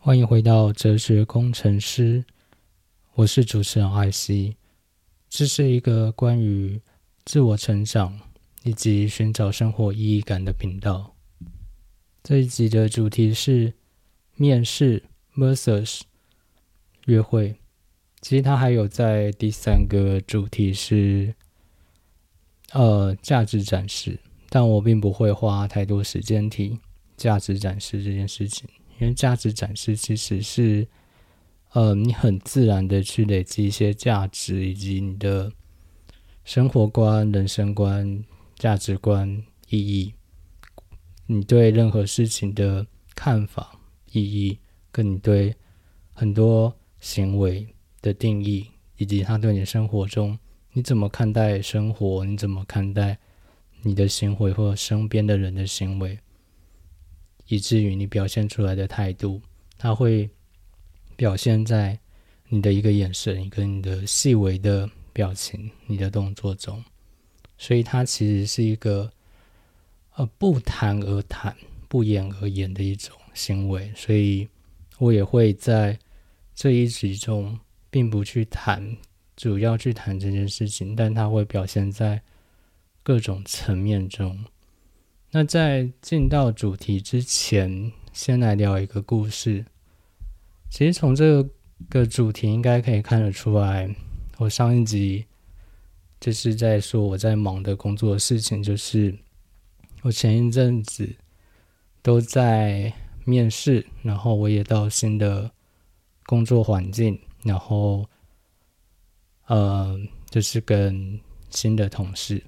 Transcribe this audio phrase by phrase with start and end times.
[0.00, 2.24] 欢迎回到哲学工程师，
[3.14, 4.56] 我是主持人艾希。
[5.28, 6.80] 这是一个关于
[7.24, 8.18] 自我成长
[8.62, 11.16] 以及寻找生活意义感的频道。
[12.22, 13.74] 这一集的主题是
[14.36, 15.02] 面试
[15.36, 16.02] versus
[17.06, 17.56] 约会。
[18.20, 21.34] 其实它还有在第三个主题是
[22.72, 26.78] 呃价值展示，但我并不会花太多时间提
[27.16, 28.68] 价值展示这件事情。
[28.98, 30.86] 因为价值展示其实是，
[31.72, 35.52] 呃，你很自然的去累积一些价值，以及你的
[36.44, 38.24] 生活观、人生观、
[38.56, 40.14] 价值观、意义，
[41.26, 43.78] 你对任何事情的看法、
[44.10, 44.58] 意义，
[44.90, 45.54] 跟你对
[46.12, 47.66] 很多行为
[48.02, 50.36] 的定义，以及他对你生活中
[50.72, 53.18] 你怎么看待生活，你怎么看待
[53.82, 56.18] 你的行为或身边的人的行为。
[57.48, 59.40] 以至于你表现出来的态度，
[59.76, 60.30] 它会
[61.16, 61.98] 表现在
[62.48, 66.82] 你的一个眼神跟你的细微的表情、你的动作中。
[67.56, 69.10] 所以它其实是一个
[70.14, 71.56] 呃不谈而谈、
[71.88, 73.92] 不言而言的一种行为。
[73.96, 74.46] 所以
[74.98, 75.98] 我也会在
[76.54, 77.58] 这一集中，
[77.90, 78.96] 并不去谈，
[79.36, 82.22] 主要去谈这件事情，但它会表现在
[83.02, 84.44] 各种层面中。
[85.30, 89.66] 那在进到主题之前，先来聊一个故事。
[90.70, 91.46] 其实从这
[91.90, 93.94] 个主题应该可以看得出来，
[94.38, 95.26] 我上一集
[96.18, 99.18] 就是在说我在忙的工作的事情，就是
[100.02, 101.16] 我前一阵子
[102.00, 102.92] 都在
[103.26, 105.50] 面试，然后我也到新的
[106.24, 108.08] 工作环境，然后
[109.46, 111.20] 呃，就是跟
[111.50, 112.42] 新的同事。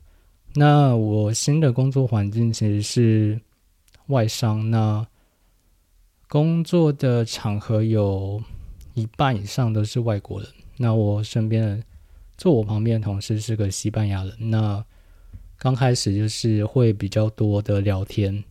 [0.55, 3.41] 那我新的工作环境其实是
[4.07, 5.07] 外商，那
[6.29, 8.43] 工作的场合有
[8.95, 10.51] 一半以上都是外国人。
[10.77, 11.85] 那我身边的
[12.37, 14.51] 坐我旁边的同事是个西班牙人。
[14.51, 14.85] 那
[15.57, 18.43] 刚开始就是会比较多的聊天，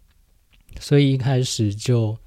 [0.80, 2.18] 所以一开始就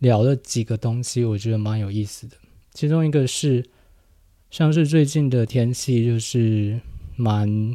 [0.00, 2.36] 聊了几个东西，我觉得蛮有意思的。
[2.74, 3.64] 其中一个是
[4.50, 6.78] 像是最近的天气，就是
[7.16, 7.74] 蛮。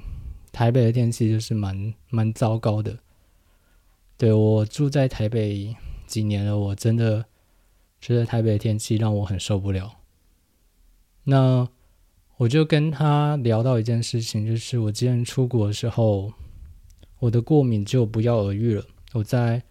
[0.56, 2.98] 台北的天气就是蛮蛮糟糕的，
[4.16, 5.76] 对我住在台北
[6.08, 7.26] 几年了，我真的
[8.00, 9.98] 觉得台北的天气让我很受不了。
[11.26, 11.68] 那
[12.38, 16.32] 我就跟他聊到一件事情，就是我之前出国的时候，
[17.20, 18.86] 我的过敏就不药而愈了。
[19.12, 19.62] 我在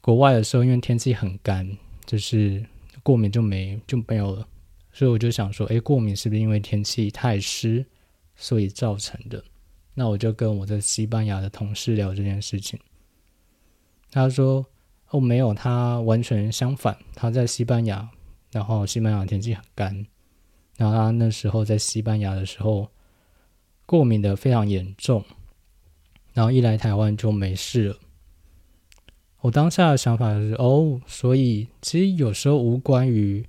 [0.00, 2.64] 国外的时候，因为天气很干，就是
[3.02, 4.48] 过敏就没就没有了，
[4.90, 7.84] 所以我就想说，哎，过敏是不是因为天气太湿
[8.36, 9.44] 所以造成的？
[10.00, 12.80] 那我就跟我的西班牙的同事聊这件事情，
[14.10, 14.64] 他说
[15.12, 16.96] ：“哦，没有，他完全相反。
[17.14, 18.08] 他在西班牙，
[18.50, 20.06] 然后西班牙天气很干，
[20.78, 22.88] 然后他那时候在西班牙的时候
[23.84, 25.22] 过敏的非常严重，
[26.32, 27.98] 然后一来台湾就没事了。
[29.42, 33.46] 我当下的想法是：哦，所以其实有时候无关于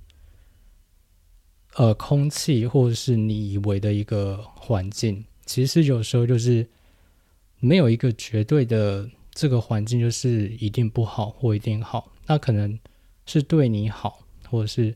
[1.76, 6.66] 呃空气，或者是你以为的一个环境。”其实有时候就是
[7.60, 12.78] 没有一个绝对的这个环境就是一定不好或一定好，那可能
[13.26, 14.94] 是对你好，或者是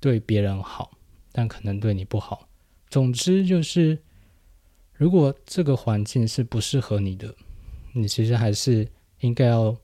[0.00, 0.98] 对别人好，
[1.32, 2.48] 但可能对你不好。
[2.88, 3.98] 总之就是，
[4.94, 7.34] 如果这个环境是不适合你的，
[7.92, 8.88] 你其实还是
[9.20, 9.76] 应该要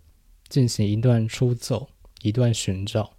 [0.49, 1.89] 进行一段出走、
[2.23, 3.13] 一段寻找、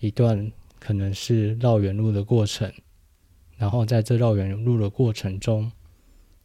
[0.00, 2.72] 一段可能是绕远路的过程。
[3.58, 5.72] 然后在这绕远路的过程中，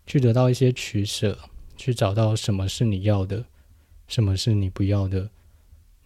[0.07, 1.37] 去得到一些取舍，
[1.77, 3.45] 去找到什么是你要的，
[4.07, 5.29] 什么是你不要的。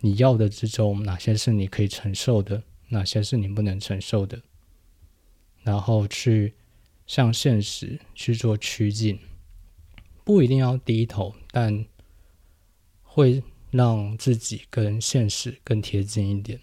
[0.01, 4.41] 你要的之中，哪些是你可以承受的，哪些是你不能承受的。
[5.63, 6.53] 然后去
[7.07, 9.17] 向现实去做趋近，
[10.25, 11.85] 不一定要低头，但
[13.01, 13.41] 会
[13.71, 16.59] 让自己跟现实更贴近一点。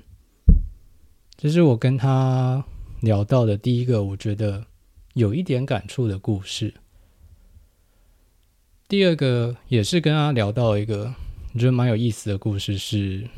[1.35, 2.65] 这是我跟他。
[3.05, 4.65] 聊到的第一个，我觉得
[5.13, 6.73] 有一点感触的故事。
[8.89, 11.15] 第二个也是跟他聊到一个
[11.53, 13.29] 我觉得蛮有意思的故事，是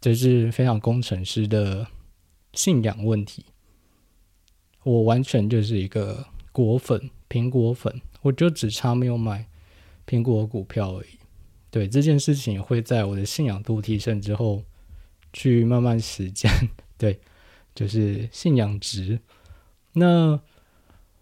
[0.00, 1.86] 这是非常工程师的
[2.52, 3.46] 信仰问题。
[4.82, 9.48] 我完全就是一个果粉，苹果粉，我就只差没有买
[10.06, 11.18] 苹果股票而已。
[11.70, 14.62] 对这件事情，会在我的信仰度提升之后，
[15.32, 16.50] 去慢慢实践。
[16.98, 17.18] 对。
[17.76, 19.20] 就是信仰值。
[19.92, 20.40] 那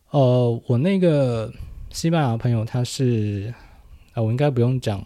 [0.09, 1.53] 呃，我那个
[1.91, 3.53] 西班牙朋友，他是
[4.15, 5.05] 啊，我应该不用讲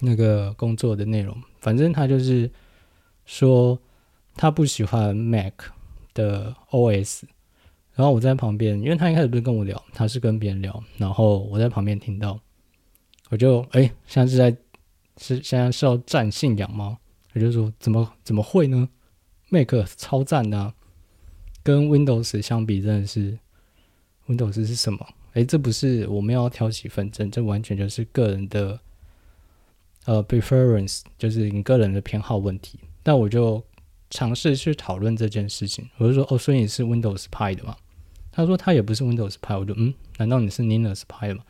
[0.00, 2.50] 那个工作的内容，反正他就是
[3.26, 3.78] 说，
[4.34, 5.52] 他不喜欢 Mac
[6.14, 7.22] 的 OS，
[7.94, 12.40] 然后我在旁边，因为他一开始不是跟我聊，他是跟别人聊，然后我在旁边听到，
[13.28, 14.56] 我就哎，现在是在
[15.16, 16.98] 是现在是要占信仰吗？
[17.34, 18.88] 我就说怎么怎么会呢
[19.54, 20.74] ？Mac 超赞的，
[21.62, 23.38] 跟 Windows 相比，真的是
[24.26, 25.06] Windows 是什么？
[25.34, 28.80] 哎，这不是我们要挑起纷争，这完全就是个人的
[30.06, 32.78] 呃 preference，就是你个人的偏好问题。
[33.02, 33.62] 但我就
[34.10, 37.76] 尝试去讨论这件事情，我就说哦，所以你是 Windows 派的嘛？
[38.32, 41.44] 他说他也不是 Windows 派，我就嗯，难道你是 Linux 派的吗？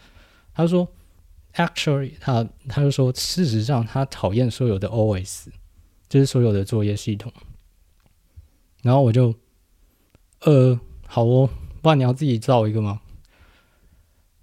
[0.55, 0.87] 他说
[1.55, 5.47] Actually，他他就说事实上他讨厌所有的 OS，
[6.09, 7.33] 就是所有的作业系统。
[8.84, 9.34] 然后我就
[10.42, 10.78] 呃，
[11.08, 11.50] 好哦，
[11.82, 13.00] 不然你要自己造一个吗？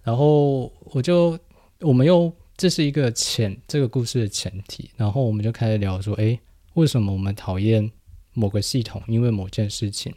[0.04, 1.40] 然后我就
[1.80, 6.38] 我们又这是一个前这个故事的前提，然后我们就开始聊说，哎。
[6.76, 7.92] 为什么我们讨厌
[8.32, 9.04] 某个系统？
[9.06, 10.16] 因为某件事情，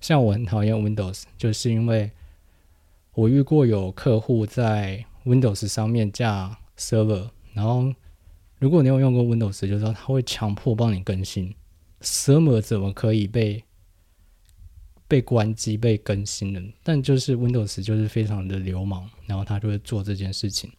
[0.00, 2.12] 像我很讨厌 Windows，就是因为
[3.14, 7.92] 我遇过有客户在 Windows 上面架 server，然后
[8.60, 11.52] 如果你有用过 Windows，就知道他会强迫帮你更新
[12.00, 13.64] server，怎么可以被
[15.06, 16.60] 被关机、被更新呢？
[16.82, 20.70] 但就是 Windows 就是非常的流氓，然后他就会做这件事情。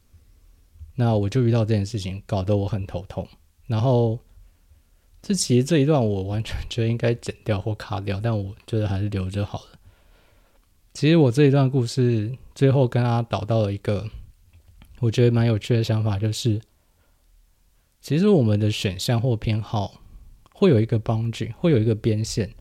[0.95, 3.27] 那我就遇到这件事情，搞得我很头痛，
[3.67, 4.19] 然后。
[5.21, 9.77] 这其实这一段我完全觉得应该剪掉或卡掉，但我觉得还是留着好了。
[10.93, 14.09] 其实我这一段故事最后跟他导到了一个
[15.01, 16.61] 我觉得蛮有趣的想法，就是
[17.99, 19.99] 其实我们的选项或偏好
[20.59, 22.53] 会有一个 boundary，会有一个边线，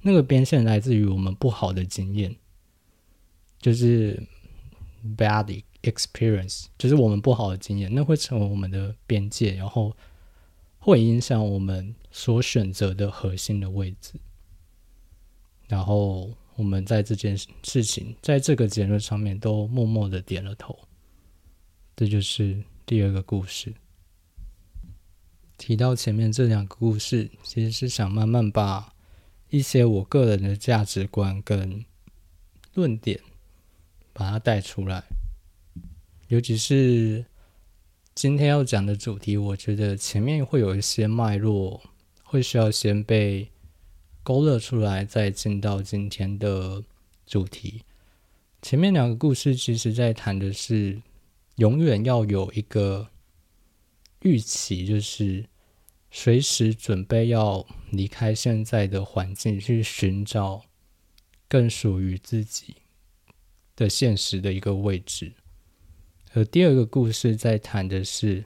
[0.00, 2.36] 那个边线来自于我们不好的经验，
[3.58, 4.22] 就是
[5.16, 9.92] bad experience，就是我们不好的经验，那会成为我们的边界，然后。
[10.84, 14.14] 会影响我们所选择的核心的位置，
[15.68, 20.76] 然后我们在这件事情，在这个结论上面都默默的点了头。
[21.94, 23.72] 这就是第二个故事。
[25.64, 28.92] 提到前面这两个故事，其实是想慢慢把
[29.50, 31.84] 一些我个人的价值观跟
[32.74, 33.20] 论点
[34.12, 35.04] 把它带出来，
[36.26, 37.24] 尤其是。
[38.14, 41.80] 今天要讲的主题，我觉得前面会有一些脉络，
[42.22, 43.50] 会需要先被
[44.22, 46.84] 勾勒出来，再进到今天的
[47.24, 47.80] 主题。
[48.60, 51.00] 前面两个故事其实在谈的是，
[51.56, 53.08] 永远要有一个
[54.20, 55.46] 预期，就是
[56.14, 60.66] 随时准备要离开现在的环境，去寻找
[61.48, 62.76] 更属于自己
[63.74, 65.32] 的现实的一个位置。
[66.34, 68.44] 而第二个故事在谈的是，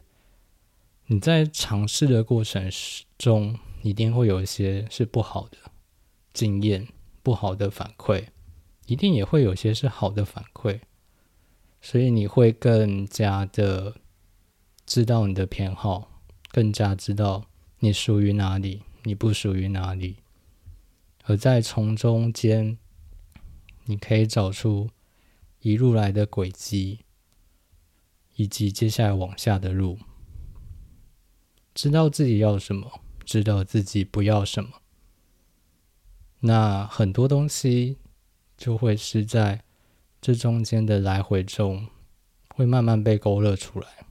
[1.07, 2.71] 你在尝试的过程
[3.19, 5.59] 中，一定会有一些是不好的
[6.33, 6.87] 经验、
[7.25, 8.29] 不好的反馈，
[8.87, 10.81] 一定也会有些是好的反馈，
[11.81, 13.97] 所以你会更加的
[14.87, 16.23] 知道你的偏好，
[16.53, 20.17] 更加知道你属于哪里，你不属于哪里，
[21.25, 22.79] 而在从中间，
[23.85, 24.91] 你可以找出
[25.61, 27.01] 一路来的轨迹。
[28.39, 29.99] 以及接下来往下的路，
[31.75, 34.83] 知道自己要什么，知道自己不要什么，
[36.41, 37.97] 那很多东西
[38.55, 39.65] 就会是在
[40.21, 41.89] 这中间的来回中，
[42.51, 44.06] 会慢慢被勾勒出来。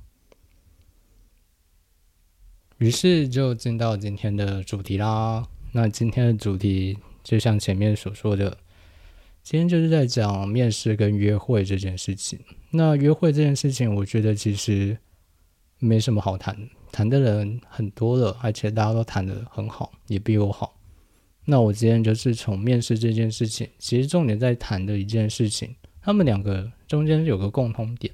[2.78, 5.48] 于是就进到今天的主题啦。
[5.72, 8.58] 那今天的主题就像前面所说的。
[9.44, 12.40] 今天就是在讲面试跟约会这件事情。
[12.72, 14.98] 那约会这件事情，我觉得其实
[15.78, 16.58] 没什么好谈，
[16.92, 20.76] 谈的人很多了，而且大家都谈的很好，也比我好。
[21.46, 28.12] 那我今天就是从面试这件事情，其实重点在谈的一件事情，他们两个中间有个共通点，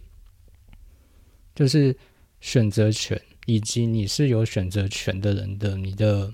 [1.56, 1.96] 就是
[2.42, 6.34] 选择权，以及你是有选择权的人的你的。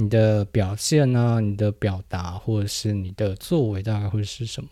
[0.00, 1.40] 你的表现呢？
[1.40, 4.70] 你的表达，或者是你的作为，大概会是什么？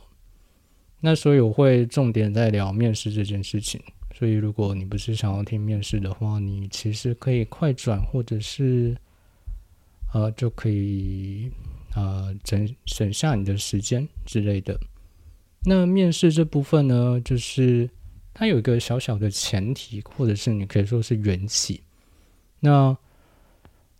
[1.00, 3.82] 那所以我会重点在聊面试这件事情。
[4.14, 8.96] 所以如果你不是想要听面试的话，你其实可以快转，或者是
[10.14, 11.50] 呃，就可以
[11.96, 14.78] 呃，省省下你的时间之类的。
[15.64, 17.90] 那面试这部分呢，就是
[18.38, 21.80] 它有一个小小的前提，或者是你可以说是缘起。
[22.60, 22.94] 那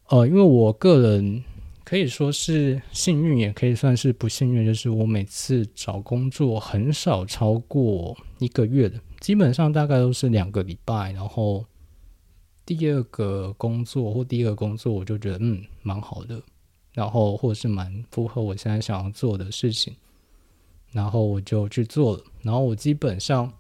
[0.09, 1.43] 呃，因为我个人
[1.85, 11.13] 可以说是幸运，也可以算是不幸运，就是我每次找工作很少超过一个月的，基本上大概都是两个礼拜。
[11.13, 11.65] 然后
[12.67, 16.39] 第二个工作或第一个工作，我就觉得嗯蛮好的，
[16.93, 19.97] 然后或者是蛮符合我现在想要做的事情，
[20.93, 22.23] 然后我就去做了。
[22.43, 23.51] 然后我基本上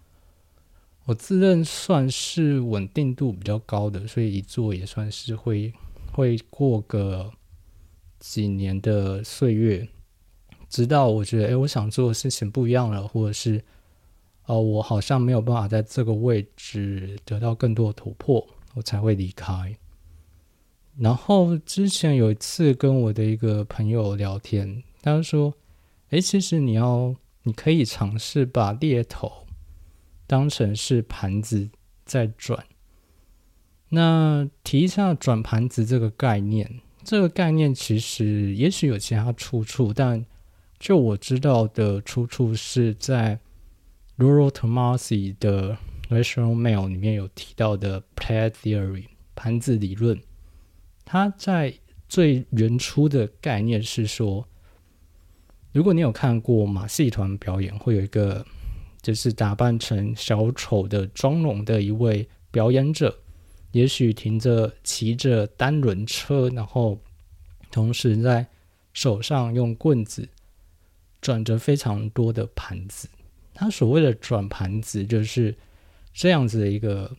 [1.06, 5.72] 我自认算是稳定度比较高的，所以一做也算是会
[6.12, 7.32] 会过个
[8.18, 9.88] 几年的岁月，
[10.68, 13.64] 直到我觉得哎，我想做的事情不一样了，或者是
[14.46, 18.44] 哦，我好像没有办法在这个位置得到更多的突破，
[18.74, 19.76] 我才会离开。
[20.98, 25.54] 然后之前有一次跟我的一个朋友聊天，他说
[26.10, 29.45] ：“诶，其实你要，你可以尝试把猎头
[30.26, 31.68] 当成是盘子
[32.04, 32.64] 在转。
[33.88, 40.26] 那提一下转盘子这个概念，这个概念其实也许有其他出处，但
[40.78, 43.38] 就我知道的出处是在
[44.18, 45.78] Rural Tomasi 的
[46.08, 50.20] Rational Mail 里面有提到的 Play Theory 盘子理论。”
[51.04, 51.72] 它在
[52.08, 54.48] 最原初的概念是说，
[55.72, 58.44] 如果你有看过马戏团表演，会有一个
[59.06, 63.16] 就是打扮成小丑的妆容的一位表演者，
[63.70, 67.00] 也许停着骑着单轮车，然后
[67.70, 68.44] 同时在
[68.92, 70.28] 手上用棍子
[71.20, 73.08] 转着非常多的盘子。
[73.54, 75.56] 他所谓的转盘子，就是
[76.12, 77.16] 这样子的一个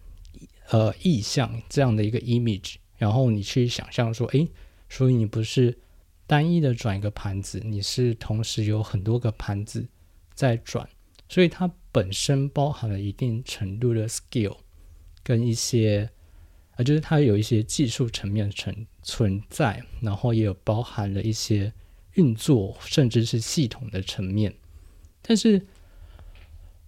[0.72, 2.76] 呃意象，这样的一个 image。
[2.98, 4.46] 然后你去想象说，诶，
[4.90, 5.78] 所以你不是
[6.26, 9.88] 单一的转一个盘子，你是同时有很多个盘子
[10.34, 10.86] 在转，
[11.30, 14.58] 所以它本身包含了一定程度的 skill
[15.24, 16.10] 跟一些，
[16.76, 21.72] 啊，就是它有一些技术层面存存在，然后也有包含了一些
[22.14, 24.54] 运作甚至是系统的层面，
[25.22, 25.66] 但是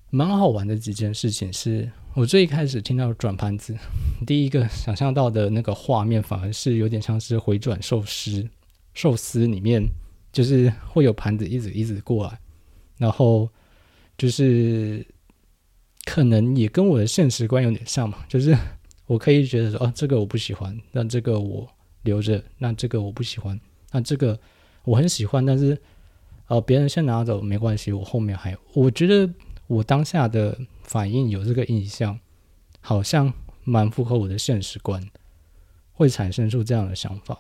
[0.09, 1.91] 蛮好玩的几件事情是。
[2.15, 3.77] 我最一开始听到转盘子，
[4.25, 8.49] 第一个想象到的那个画面，反而是有点像是回转寿司，
[8.95, 9.85] 寿司里面
[10.33, 12.39] 就是会有盘子一直一直过来，
[12.97, 13.49] 然后
[14.19, 15.03] 就是
[16.05, 18.55] 可能也跟我的现实观有点像嘛，就是
[19.07, 21.67] 我可以觉得说，哦，这个我不喜欢，那这个我
[22.03, 23.59] 留着，那这个我不喜欢，
[23.91, 24.39] 那这个
[24.83, 25.75] 我很喜欢，但是
[26.45, 29.27] 呃，别人先拿走没关系，我后面还有，我觉得
[29.65, 30.55] 我当下的。
[30.89, 32.19] 反应有这个印象，
[32.81, 33.31] 好像
[33.63, 35.07] 蛮符合我的现实观，
[35.93, 37.39] 会产生出这样的想法。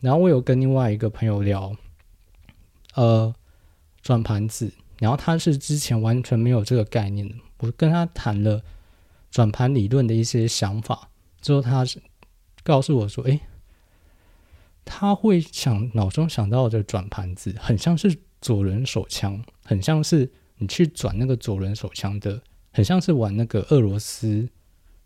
[0.00, 1.72] 然后我有跟另外一个朋友聊，
[2.96, 3.32] 呃，
[4.02, 4.68] 转盘子，
[5.02, 7.34] 然后他是之前完全没有这个概念的。
[7.58, 8.62] 我跟他谈了
[9.30, 11.08] 转盘理论的一些想法
[11.40, 12.00] 之后，他是
[12.62, 13.40] 告诉我说：“诶，
[14.84, 22.40] 他会想脑中想到的转盘子，很像是左轮手枪，很像是你去转那个左轮手枪的。”
[22.74, 24.48] 很像是玩那个俄罗斯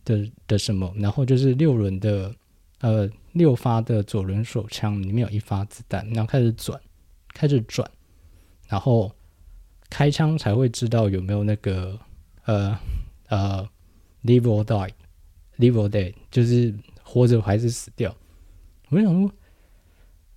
[0.05, 2.33] 的的什么，然后就是六轮的
[2.79, 6.81] 呃六发的左轮手枪里面有一发子弹，然后开始转，
[7.35, 7.91] 开始转，
[8.69, 9.13] 然后
[9.91, 11.99] 开枪才会知道有没有那个
[12.45, 12.79] 呃
[13.29, 13.69] 呃
[14.25, 18.15] live or die，live or dead，就是活着还是死掉。
[18.91, 19.33] 我想说，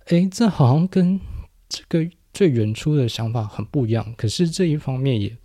[0.06, 1.20] 哎，这好像跟
[1.68, 5.36] 这个最原初的想法很不一样，可是这一方面也。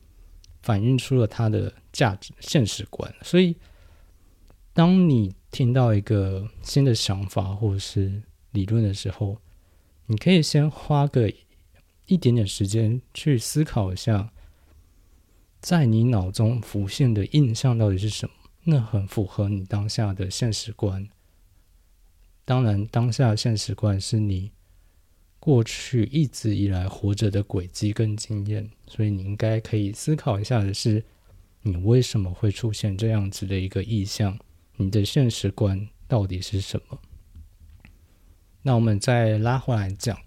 [0.61, 3.55] 反映出了他的价值现实观，所以
[4.73, 9.37] 当你听到一个新的想法或者是理论的时候，
[10.07, 11.31] 你可以先花个
[12.07, 14.31] 一点点时间去思考一下，
[15.59, 18.33] 在你脑中浮现的印象到底是什么？
[18.65, 21.07] 那很符合你当下的现实观。
[22.43, 24.51] 当然，当下现实观是你。
[25.39, 31.03] 过去一直以来活着的轨迹跟经验，所以你应该可以思考一下的是，
[31.61, 34.39] 你为什么会出现这样子的一个意象？
[34.77, 36.99] 你的现实观到底是什么？
[38.63, 40.19] 那我们再拉回来讲，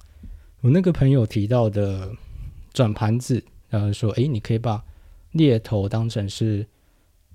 [0.60, 2.10] 我那个朋友提到的
[2.72, 4.84] 转盘子，然后说，诶，你可以把
[5.32, 6.66] 猎头当成是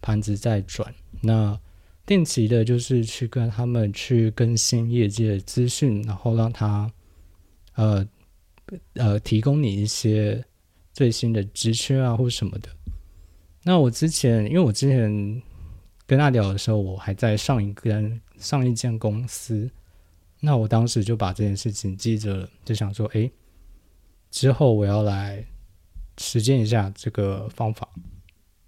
[0.01, 1.59] 盘子在转，那
[2.05, 6.91] 定期的就是去跟他们去更新业界的资讯，然后让他。
[7.75, 8.07] 呃，
[8.93, 10.45] 呃，提供你一些
[10.93, 12.69] 最新的职缺啊，或什么的。
[13.63, 15.41] 那我之前，因为我之前
[16.05, 19.67] 跟他聊的时候，我还在上一个上一间公司，
[20.45, 23.31] 那我当时就把这件事情记着了，就想说，哎，
[24.29, 25.45] 之后我要来
[26.17, 27.87] 实践一下这个方法。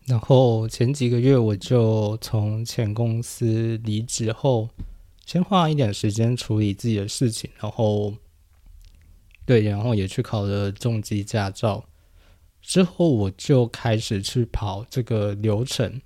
[0.05, 4.70] 然后前几个月，我就从前公司离职后，
[5.25, 8.13] 先花一点时间处理自己的事情，然后。
[9.48, 11.86] 对，然后也去考了重机驾照，
[12.63, 16.01] 之后我就开始去跑这个流程，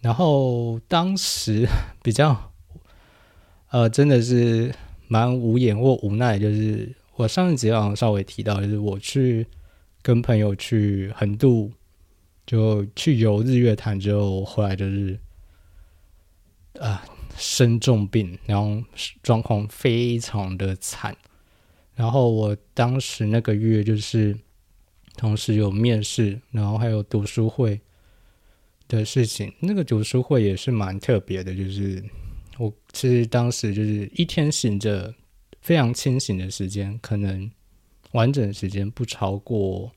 [0.00, 1.68] 然后当时
[2.02, 2.47] 比较，
[3.70, 4.74] 呃，真的是
[5.08, 9.46] 蛮无言或无奈，就是我上一集好像稍微提到，就是我去
[10.02, 11.70] 跟朋友去横渡，
[12.46, 15.18] 就去游日月潭之后，后来就是
[16.78, 17.04] 啊
[17.36, 18.82] 生重病，然后
[19.22, 21.16] 状况非常的惨。
[21.94, 24.34] 然后我当时那个月就是
[25.16, 27.80] 同时有面试，然后还有读书会
[28.86, 29.52] 的事情。
[29.60, 32.02] 那个读书会也是蛮特别的，就是
[32.58, 35.14] 我其实当时就是一天醒着。
[35.60, 37.50] 非常清醒的时间，可能
[38.12, 39.90] 完整时间不超过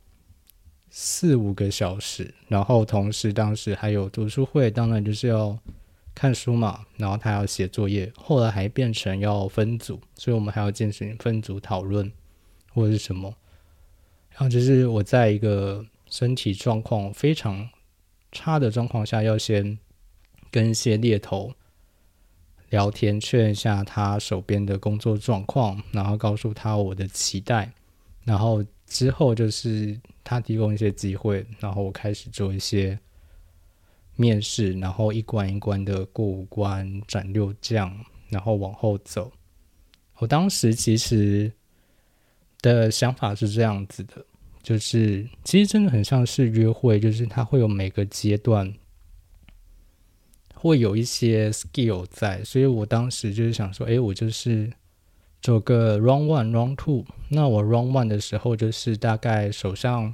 [0.89, 2.34] 四五个小时。
[2.48, 5.58] 然后同时当时还有读书会，当然就是要
[6.13, 6.86] 看书嘛。
[6.98, 12.12] 然后他要写作业，后来还变成要分组，所以我们还要进行分组讨论
[12.74, 13.34] 或者是什么。
[14.32, 17.70] 然后就是我在一个身体状况非常
[18.32, 19.77] 差的状况下，要先
[20.50, 21.53] 跟一些猎头。
[22.72, 27.72] 聊天确认一下他手边的工作状况，然后告诉他我的期待，
[28.24, 32.98] 然后之后就是他提供一些机会，然后我开始做一些
[34.16, 37.94] 面试，然后一关一关的过五关斩六将，
[38.30, 39.32] 然后往后走。
[40.20, 41.51] 我当时其实
[42.62, 44.25] 的想法是这样子的，
[44.63, 48.74] 就是其实真的很像是约会，就是他会有每个阶段。
[50.62, 54.72] 会有一些 skill 在，所以我当时就是想说，哎，我就是
[55.41, 57.03] 走个 round one round two。
[57.30, 60.13] 那我 round one 的时候，就是大概手上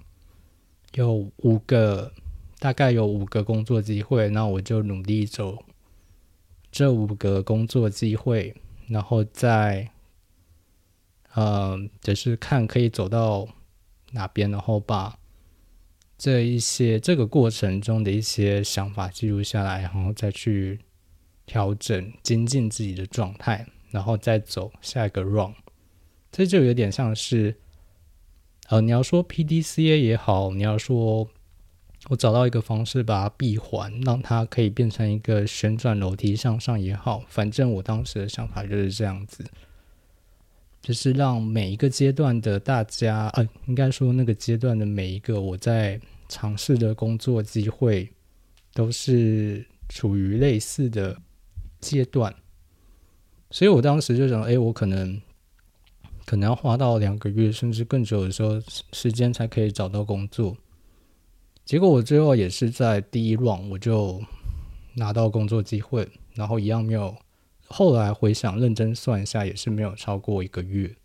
[0.94, 2.14] 有五个，
[2.60, 5.58] 大概有五个工作机会，那我就努力走
[6.72, 8.56] 这五个工作机会，
[8.88, 9.92] 然后再，
[11.34, 13.46] 呃，就是看可以走到
[14.12, 15.17] 哪边，然后把。
[16.18, 20.80] 这一些这个过程中的一些想法记录下来，然后再去
[21.46, 25.54] 调整、精进自己的状态，然后再走下一个 run。
[26.32, 27.56] 这就有点像是，
[28.70, 31.30] 呃，你要说 PDCA 也好，你要说
[32.10, 39.46] 我找到一个方式把它闭环，让它可以变成一个旋转楼梯向上也好，反正我当时的想法就是这样子，
[40.82, 46.00] 就是让每一个阶段的大家，呃，应该说那个阶段的每一个我在。
[46.30, 48.12] 尝试的工作机会
[48.74, 51.18] 都是处于类似的
[51.80, 52.36] 阶段，
[53.50, 55.22] 所以我当时就想，哎，我可能
[56.26, 58.62] 可能要花到两个月甚至更久的时候
[58.92, 60.58] 时间才可以找到工作。
[61.64, 64.22] 结果我最后也是在第一轮我就
[64.96, 67.16] 拿到工作机会，然后一样没有。
[67.70, 70.96] 后来回想认真算一下，也是没有超过一个月。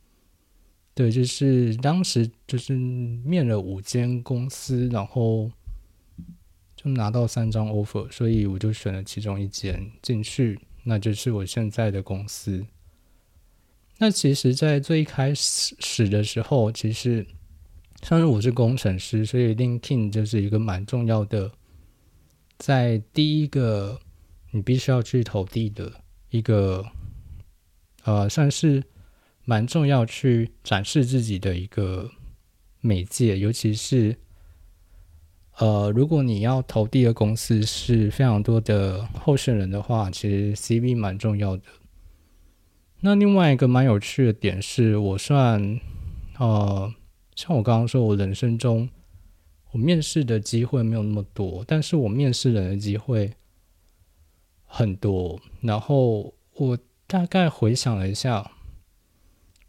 [0.95, 5.51] 对，就是当时就是面了五间公司，然后
[6.77, 12.67] 就拿到三张 offer，所以我就选了其中一间进去，那就是我现在的公司。
[13.99, 17.25] 那其实，在最开始的时候，其实
[18.03, 21.51] 像是我是工程师，所以 LinkedIn 就是一个蛮重要的，
[22.59, 24.01] 在第一个
[24.51, 26.02] 你必须要去投递的
[26.33, 26.85] 一个，
[28.03, 28.83] 呃，算是。
[29.45, 32.09] 蛮重要，去展示自己的一个
[32.81, 34.17] 媒介，尤其是
[35.59, 41.65] 呃，如果你要投递的公司是非常多的候选人的话，其实 CV 蛮重要的。
[43.01, 45.81] 那另外一个蛮有趣的点是，我算
[46.39, 46.95] 呃，
[47.35, 48.89] 像我刚刚说，我人生中
[49.73, 53.33] 我面试的机会没有那么多，但是我面试人的机会
[54.75, 55.39] 很多。
[55.61, 58.51] 然后我大概回想了一下。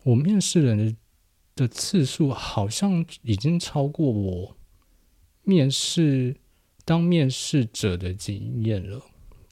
[0.03, 0.95] 我面试人的
[1.55, 4.57] 的次数好像已经超过我
[5.43, 6.35] 面试
[6.83, 9.01] 当面试者的经验了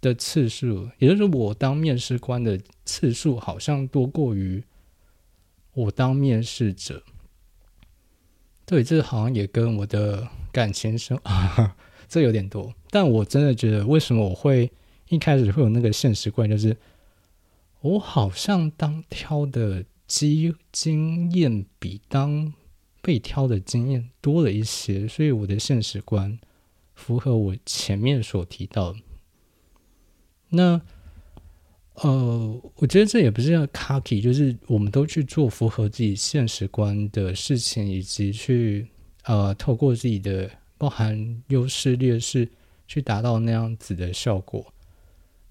[0.02, 4.62] 的次数，也就是我当面试官的次数好像多过于
[5.74, 7.02] 我当面试者。
[8.66, 11.18] 对，这好像也跟我的感情生
[12.10, 14.70] 这有点多，但我真的觉得，为什么我会
[15.12, 16.76] 一开始会有那个现实观，就是
[17.82, 19.86] 我好像当挑的。
[20.12, 22.54] 经经验比当
[23.02, 26.38] 被挑的经验多了一些，所以我的现实观
[26.94, 29.00] 符合我前面所提到的。
[30.50, 30.82] 那
[31.94, 38.90] 呃，我觉得这也不是要 cocky，就是我们都去做符合自己现实观的事情，以及去
[39.24, 42.50] 呃透过自己的包含优势劣势
[42.86, 44.74] 去达到那样子的效果。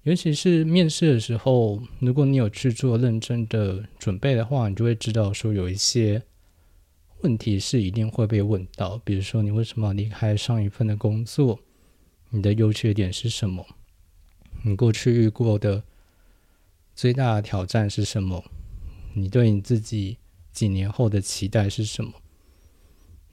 [0.03, 6.23] 尤其是面试的时候，如果你有去做认真的准备的话，你就会知道说有一些
[7.21, 11.59] 问题是一定会被问到，比如说你为什么离开上一份的工作，
[12.31, 13.63] 你的优缺点是什么，
[14.63, 15.83] 你过去遇过的
[16.95, 18.43] 最大的挑战是什么，
[19.13, 20.17] 你对你自己
[20.51, 22.11] 几年后的期待是什么？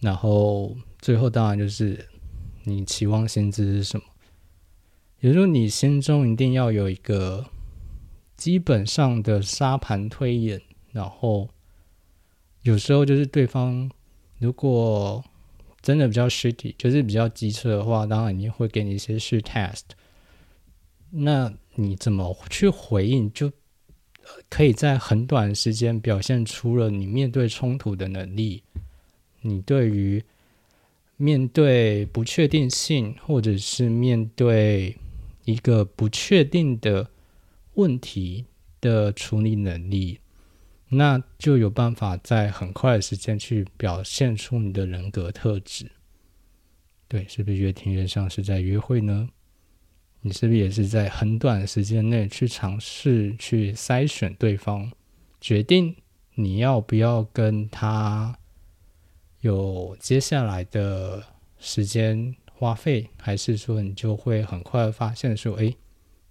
[0.01, 2.07] 然后最后当然就是
[2.65, 4.05] 你期望薪资是什么？
[5.21, 7.47] 也就是说，你心中一定要有一个
[8.37, 10.61] 基本上的沙盘推演。
[10.93, 11.49] 然后
[12.63, 13.91] 有时候就是对方
[14.39, 15.23] 如果
[15.83, 19.83] 真的比较 shitty，就是比较机车的话，当然你会给你一些试 test。
[21.11, 23.33] 那你怎么去回应？
[23.33, 23.53] 就
[24.49, 28.63] 可以在很短时间表现出了你面对冲突的能力。
[29.41, 30.23] 你对于
[31.17, 34.97] 面对不确定性，或者是面对
[35.49, 37.09] 一个不确定的
[37.73, 38.45] 问题
[38.83, 40.21] 的处理能力，
[40.91, 45.91] 那就有办法在很快的时间去表现出你的人格特质。
[47.09, 49.31] 对，是不是越听越像是在约会呢？
[50.21, 54.93] 你是不是也是在很短的时间内去尝试去筛选对方，
[55.41, 55.97] 决定
[56.35, 58.39] 你要不要跟他
[59.41, 61.25] 有接下来的
[61.59, 65.73] 时间花费，还是说你就会很快发现说，哎，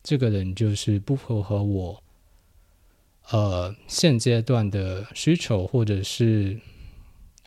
[0.03, 2.03] 这个人就是不符合我，
[3.31, 6.59] 呃，现阶段的需求，或者是，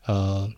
[0.06, 0.50] 呃，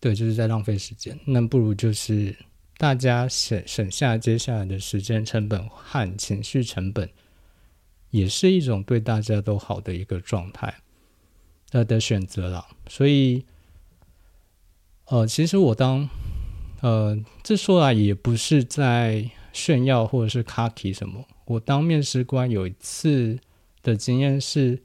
[0.00, 2.36] 对，就是在浪费时间，那不如就是。
[2.76, 7.10] 大家省省下接下来的时间成本和情绪成本，
[8.08, 10.74] 也是一种对大家都好的一个状态，
[11.72, 12.66] 呃的选择了。
[12.88, 13.44] 所以，
[15.08, 16.08] 呃，其实我当，
[16.80, 21.24] 呃，这说来也不是在炫耀或者是卡什么。
[21.44, 23.38] 我当面试官有一次
[23.82, 24.82] 的经验是，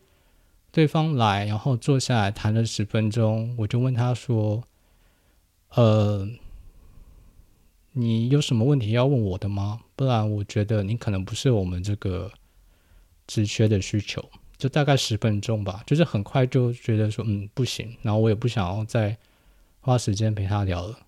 [0.72, 4.64] 对方来，然后坐下来谈了十分钟，我就问他说，
[5.70, 6.28] 呃。
[7.98, 9.80] 你有什么问题要问我的吗？
[9.96, 12.30] 不然我觉得你可能不是我们这个
[13.26, 14.22] 职缺的需求。
[14.58, 19.18] 就大概十分钟吧，就是很快就觉得说嗯不行，然后我也不想要再
[19.80, 21.00] 花时间陪他聊了。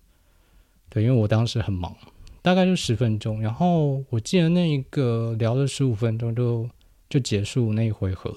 [0.88, 1.96] 对，因为我当时很忙，
[2.42, 3.40] 大概就十分钟。
[3.40, 6.68] 然后我记得那一个聊了十五分钟就
[7.08, 8.36] 就结束那一回合，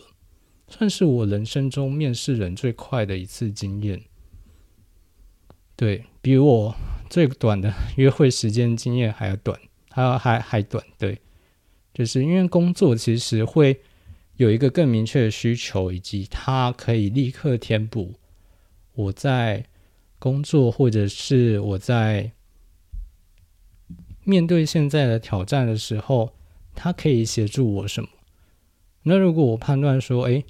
[0.67, 4.01] 算是我人生中面试人最快的一次经验。
[5.75, 6.75] 对比我。
[7.09, 9.59] 最短的 约会时间经验还要短，
[9.89, 11.19] 还要还还短，对，
[11.93, 13.81] 就是因为工作其实会
[14.37, 18.13] 有一个更明确的需求，以及它可以立刻填补
[18.93, 19.65] 我在
[20.19, 22.31] 工作或者是我在
[24.23, 26.33] 面对现在的挑战的时候，
[26.75, 28.09] 他可以协助我什么？
[29.03, 30.45] 那如果我判断说，诶，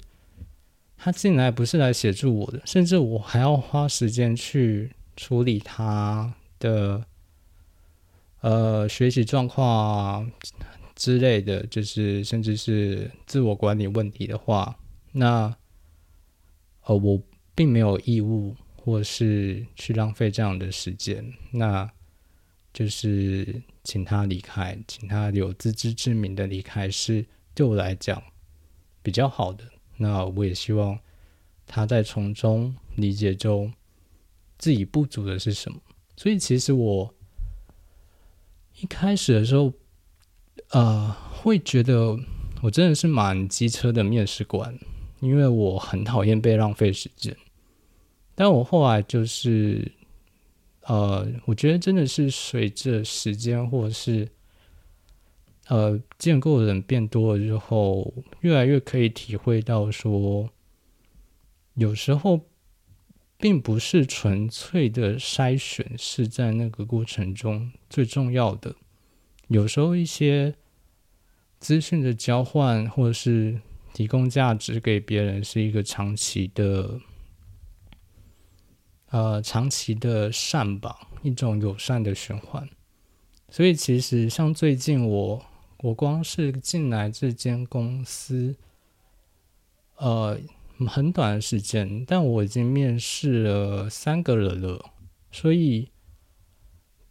[0.96, 6.34] 他进来不是来协助我的，甚至我还要花时间去处理他。
[6.62, 7.04] 的
[8.40, 10.30] 呃学习状况
[10.94, 14.78] 之类的，就是甚至是自我管理问题的话，
[15.10, 15.52] 那
[16.84, 17.20] 呃我
[17.56, 21.90] 并没有义务或是去浪费这样的时间，那
[22.72, 28.22] 就是请他离开，请他有自知之明的离开，是对我来讲
[29.02, 29.64] 比较好的。
[29.98, 30.98] 那我也希望
[31.66, 33.72] 他在从中理解中
[34.58, 35.78] 自己不足的是什么。
[36.16, 37.14] 所以其实我
[38.80, 39.72] 一开始的时候，
[40.70, 42.18] 呃，会觉得
[42.62, 44.78] 我真的是蛮机车的面试官，
[45.20, 47.36] 因为我很讨厌被浪费时间。
[48.34, 49.92] 但我后来就是，
[50.82, 54.28] 呃，我觉得真的是随着时间或者是
[55.68, 60.50] 呃见过的人变多了之后，越来越可以体会到说，
[61.74, 62.46] 有时候。
[63.38, 68.76] 并不是纯粹的筛选是在那个过程中最重要的。
[69.48, 70.54] 有时候一些
[71.58, 73.60] 资讯的交换，或者是
[73.92, 77.00] 提供价值给别人，是一个长期的，
[79.12, 82.68] 呃，长期的善吧，一种友善的循环。
[83.48, 85.40] 所以其实像最近我，
[85.78, 88.56] 我光是进来这间公司，
[89.96, 90.38] 呃。
[90.88, 94.84] 很短的时间，但我已经面试了三个人了，
[95.30, 95.90] 所以，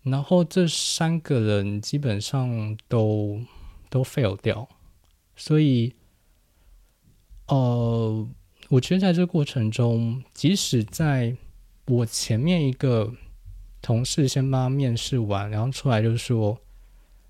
[0.03, 3.39] 然后这三个人基本上都
[3.89, 4.67] 都 fail 掉，
[5.37, 5.93] 所以，
[7.47, 8.27] 呃，
[8.67, 11.37] 我觉得在这过程中，即使在
[11.87, 13.13] 我前面一个
[13.81, 16.59] 同事先帮他面试完，然后出来就说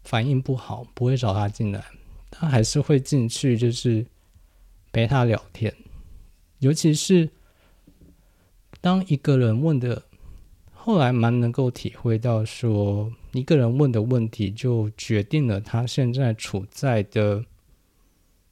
[0.03, 1.83] 反应不好，不会找他进来，
[2.29, 4.05] 他还是会进去，就是
[4.91, 5.73] 陪他聊天。
[6.59, 7.29] 尤其是
[8.81, 10.03] 当一个人问的，
[10.73, 17.45] 后来蛮能够体会到，说一个人问的问题就决定了他现在处在的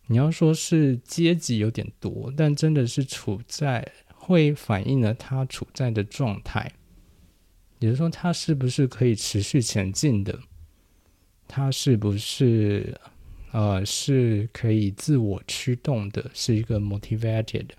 [0.07, 3.91] 你要说是阶级有点多，但真的是处在
[4.29, 6.71] 会反映了他处在的状态，
[7.79, 10.37] 也就是说，他是不是可以持续前进的？
[11.47, 12.95] 他是不是
[13.51, 16.29] 呃是可以自我驱动的？
[16.31, 17.69] 是一个 motivated？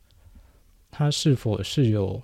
[0.90, 2.20] 他是否是有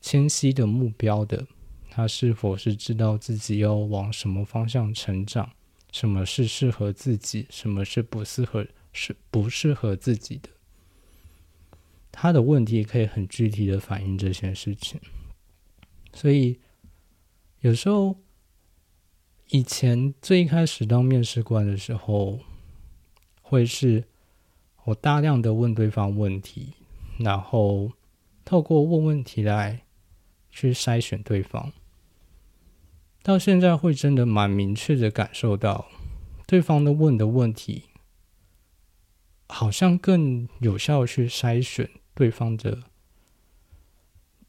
[0.00, 1.46] 清晰的目标的？
[1.90, 5.50] 他是否是知道自己要往什么方向成长？
[5.92, 7.46] 什么是适合自己？
[7.50, 8.66] 什么是不适合？
[8.94, 10.48] 是不适合自己的？
[12.12, 15.00] 他的问题可以很具体的反映这些事情，
[16.12, 16.58] 所以
[17.60, 18.16] 有时候。
[19.50, 22.38] 以前最一开始当面试官的时候，
[23.40, 24.04] 会是
[24.84, 26.74] 我大量的问对方问题，
[27.18, 27.92] 然后
[28.44, 29.86] 透过问问题来
[30.50, 31.72] 去筛选对方。
[33.22, 35.86] 到现在会真的蛮明确的感受到，
[36.46, 37.84] 对方的问的问题，
[39.48, 42.84] 好像更有效去筛选对方的，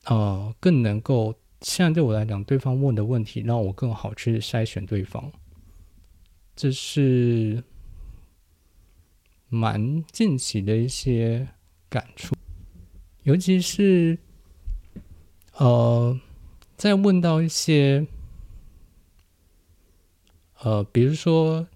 [0.05, 1.35] 呃，更能够。
[1.61, 5.29] 现在对我来讲，对方问的问题让我更好去筛选对方，
[6.55, 7.61] 这是
[9.49, 11.45] 蛮近期的一些
[11.89, 12.33] 感触。
[13.23, 14.17] 尤其是
[15.57, 16.17] 呃，
[16.77, 18.07] 在问到一些
[20.59, 21.67] 呃，比如说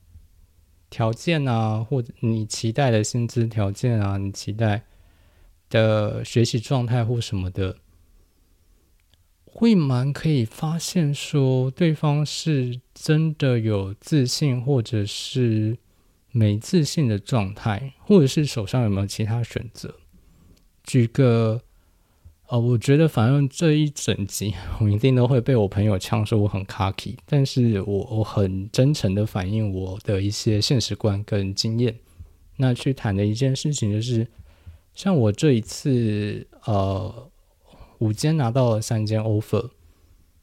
[0.93, 4.83] 条件啊，或者你期待的薪资条件啊，你期待
[5.67, 7.77] 的学习状态或什么的。
[9.43, 15.79] 会蛮可以发现说，对方是真的有自信，或者是
[16.29, 19.95] 没自信的状态，或者是手上有没有其他选择。
[20.83, 21.63] 举个，
[22.53, 31.95] 呃，我觉得反正这一整集我一定都会被我朋友呛说我很 cocky，但是我我很真诚的反映我的一些现实观跟经验。
[32.57, 34.27] 那去谈的一件事情就是，
[34.93, 37.29] 像我这一次，呃。
[37.99, 39.69] 五间拿到了三间 offer，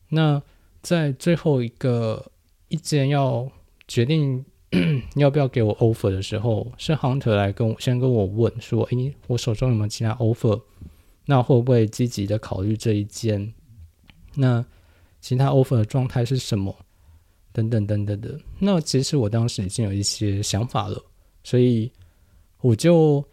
[0.09, 0.41] 那
[0.81, 2.33] 在最后一个
[2.69, 3.51] 一间要
[3.87, 4.43] 决定
[5.17, 10.63] 要不要给我 offer 的时候，是 Hunter 来跟我先跟我问说：“诶，我手中有没有其他 offer？
[11.31, 13.55] 那会不会积极的考虑这一间？
[14.35, 14.65] 那
[15.21, 16.75] 其他 offer 的状态是什么？
[17.53, 18.37] 等等等等的。
[18.59, 21.01] 那其实我当时已经有一些想法了，
[21.45, 21.93] 所以
[22.61, 23.25] 我就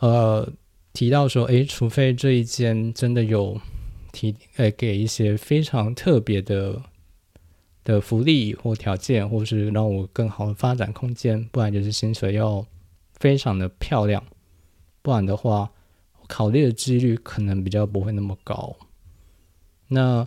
[0.00, 0.46] 呃。”
[0.92, 3.56] 提到说，诶，除非这一间真的有
[4.12, 6.82] 提，诶，给一些非常特别的
[7.84, 12.66] 的福利或条件，或是让我更好的发展空间，不然就是薪水要
[13.20, 14.20] 非常的漂亮，
[15.00, 15.70] 不然的话，
[16.30, 18.76] 考虑的几率可能比较不会那么高。
[19.88, 20.26] 那，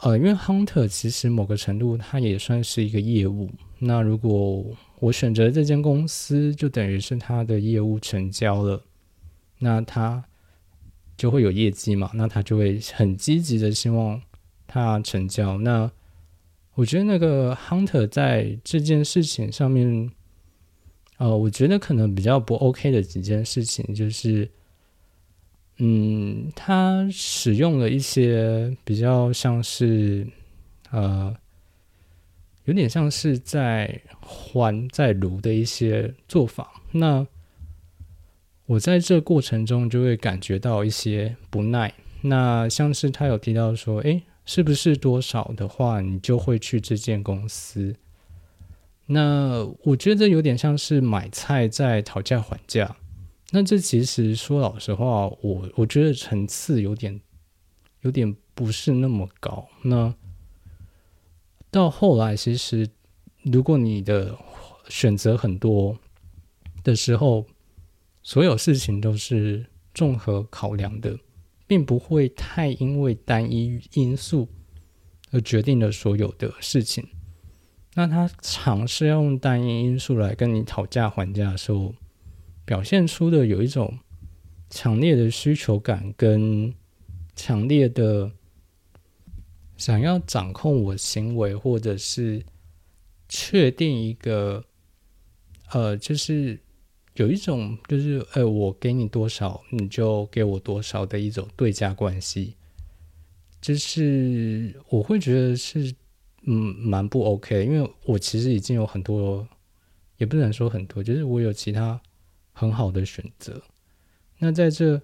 [0.00, 4.62] 呃，因为 Hunter 其实某个程度它也算是一个业务，那如果
[4.98, 8.82] 我选择这间公司，就等于是他的业务成交了。
[9.58, 10.22] 那他
[11.16, 12.10] 就会有业绩嘛？
[12.12, 14.20] 那他就会很积极的希望
[14.66, 15.56] 他成交。
[15.56, 15.90] 那
[16.74, 20.10] 我觉得那个 Hunter 在这件事情上面，
[21.16, 24.50] 呃，我觉得可能比较不 OK 的几件事情就是，
[25.78, 30.26] 嗯，他使用了一些比较像是
[30.90, 31.36] 呃，
[32.64, 36.80] 有点像是在还在炉的一些做法。
[36.92, 37.26] 那
[38.64, 41.92] 我在这过程中就会感觉到一些不耐。
[42.22, 47.94] 那像是他有提到说，诶，是不是多少的话，你就会去这间公司？
[49.06, 52.96] 那我觉得有点像是买菜在讨价还价。
[53.56, 57.18] 那这其实说老实话，我我觉得层次有点
[58.02, 59.66] 有点不是那么高。
[59.82, 60.14] 那
[61.70, 62.86] 到后来，其实
[63.44, 64.36] 如果你的
[64.90, 65.96] 选择很多
[66.84, 67.46] 的时候，
[68.22, 69.64] 所有事情都是
[69.94, 71.18] 综合考量的，
[71.66, 74.50] 并不会太因为单一因素
[75.30, 77.08] 而决定了所有的事情。
[77.94, 81.94] 那他尝试要用单一因素来跟你讨价还价的时候，
[82.66, 83.98] 表现出的有一种
[84.68, 86.74] 强烈的需求感跟
[87.34, 88.30] 强烈的
[89.78, 92.44] 想要掌控我行为，或者是
[93.26, 94.62] 确定一个
[95.70, 96.60] 呃，就是。
[97.18, 102.56] 有一种就是，呃，我给你多少，你就给我多少的一种对价关系，
[103.58, 105.94] 就是我会觉得是，
[106.42, 107.64] 嗯，蛮不 OK。
[107.64, 109.48] 因为我其实已经有很多，
[110.18, 111.98] 也不能说很多，就是我有其他
[112.58, 113.62] 很好的选择。
[114.38, 115.00] 那在这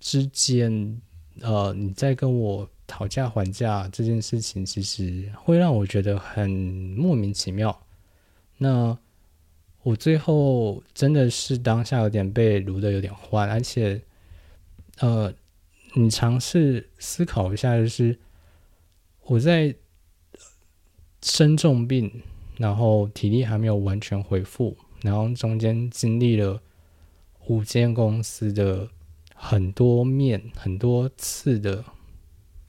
[0.00, 1.00] 之间，
[1.42, 6.48] 呃，你在跟我讨价还价这件事情，其实会让我觉得很
[6.96, 7.86] 莫名其妙。
[8.56, 8.98] 那。
[9.84, 14.02] 我最后真的是当下有点被撸的有点坏，而且，
[14.98, 15.32] 呃，
[15.94, 18.18] 你尝试思考一下，就是
[19.22, 19.74] 我在
[21.22, 22.22] 生重病，
[22.58, 26.60] 然后体力还没有完全恢复，然后中间经历了
[27.46, 28.88] 五间公司的
[29.34, 31.84] 很多面、很多次的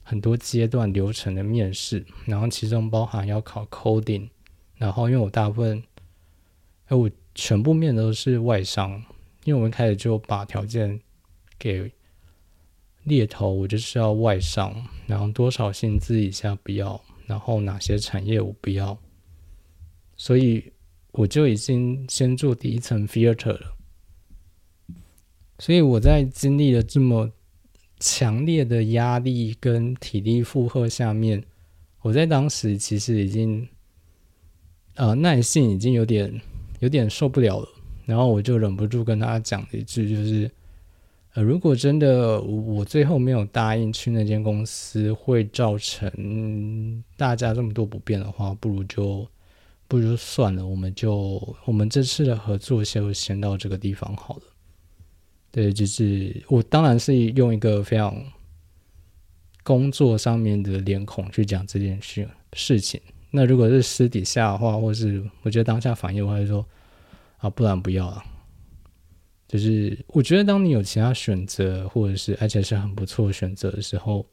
[0.02, 4.28] 很多阶段流程的面试，然后其中包含要考 coding，
[4.76, 5.82] 然后因为我大部分。
[6.86, 8.90] 哎，我全部面都是外商，
[9.44, 11.00] 因为我们开始就把条件
[11.56, 11.88] 给
[13.04, 14.74] 猎头，我就是要外商，
[15.06, 18.98] 然后多少薪资以下不要，然后哪些产业我不要，
[20.16, 20.72] 所以
[21.12, 23.76] 我就已经先做第一层 filter 了。
[25.58, 27.30] 所以我在经历了这么
[27.98, 31.44] 强烈的压力跟体力负荷下面，
[32.02, 33.68] 我在当时其实已经，
[34.94, 36.40] 呃，耐性已经有点。
[36.80, 37.68] 有点受不了了，
[38.06, 40.50] 然后我就忍不住跟他讲了一句，就是，
[41.34, 49.28] 呃，如果真的我最后没有答应去那间公司，会造成大家这么多不便的话，不如就
[49.90, 54.42] 不如算了，我们就我们这次的合作就先到这个地方好了。
[55.50, 58.16] 对，就是我当然是用一个非常
[59.64, 63.00] 工作上面的脸孔去讲这件事事情。
[63.32, 66.64] 那如果是私底下的话，或是我觉得当下反应，我会说
[67.38, 68.22] 啊，不然不要了。
[69.48, 74.24] 就是我觉得，当你有其他选择，或者是而且是很不错的选择的时候，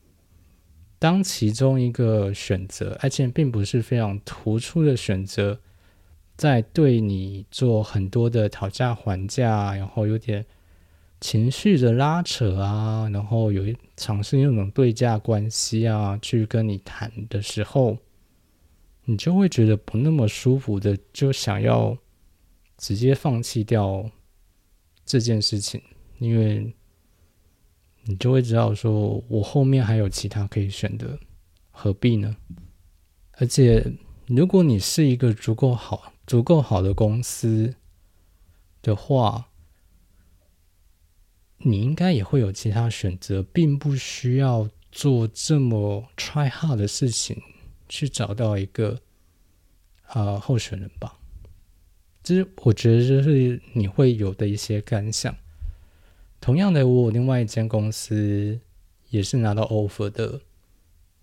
[1.00, 5.60] 当其中一个选择，而且并不是非常突出的选择，
[6.36, 10.46] 在对你做很多的讨价还价，然后有点
[11.22, 17.98] 情绪的拉扯啊，然后有一尝试用那种对价关系啊，去跟你谈的时候。
[19.10, 21.98] 你就会觉得不那么舒服的，就想要
[22.78, 24.04] 直接放弃掉
[25.06, 25.82] 这件事情，
[26.20, 26.76] 因为
[28.08, 31.20] 你就会知道说，我后面还有其他可以选的，
[31.70, 32.36] 何必呢？
[33.34, 33.86] 而且，
[34.26, 37.76] 如果你是一个足够好、足够好的公司
[38.82, 39.50] 的话，
[41.60, 47.42] 你应该也会有其他选择，并不需要做这么 try hard 的事情。
[47.90, 49.00] 去找到一个
[50.08, 51.18] 啊候选人吧，
[52.22, 55.34] 其实我觉得这是你会有的一些感想。
[56.40, 58.60] 同样的，我另外一间公司
[59.10, 60.42] 也是拿到 offer 的，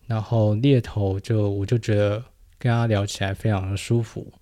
[0.06, 2.24] 然后猎头就我就觉得
[2.58, 4.32] 跟他聊起来非常的舒服。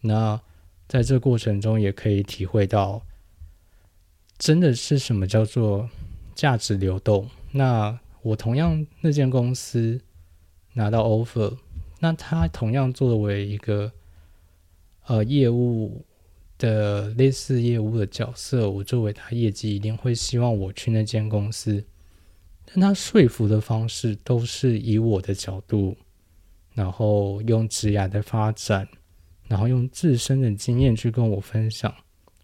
[0.00, 0.40] 那
[0.86, 3.02] 在这过程中也可以体会到，
[4.38, 5.88] 真的是什么叫做
[6.34, 7.28] 价值流动。
[7.52, 10.00] 那我同样那间公司。
[10.74, 11.56] 拿到 offer，
[11.98, 13.90] 那他同样作为一个
[15.06, 16.04] 呃业务
[16.58, 21.82] 的类似业务的角色，我作为他业绩一定会希望我去那间公司。
[22.66, 25.96] 但他说服的方式都是以我的角度，
[26.74, 28.86] 然后用职涯的发展，
[29.46, 31.94] 然后用自身的经验去跟我分享。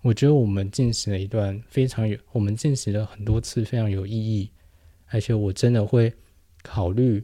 [0.01, 4.51] 我觉得我们进行了一段非常有，我们进行了很多次非常有意义，
[5.09, 6.13] 而且我真的会
[6.63, 7.23] 考虑。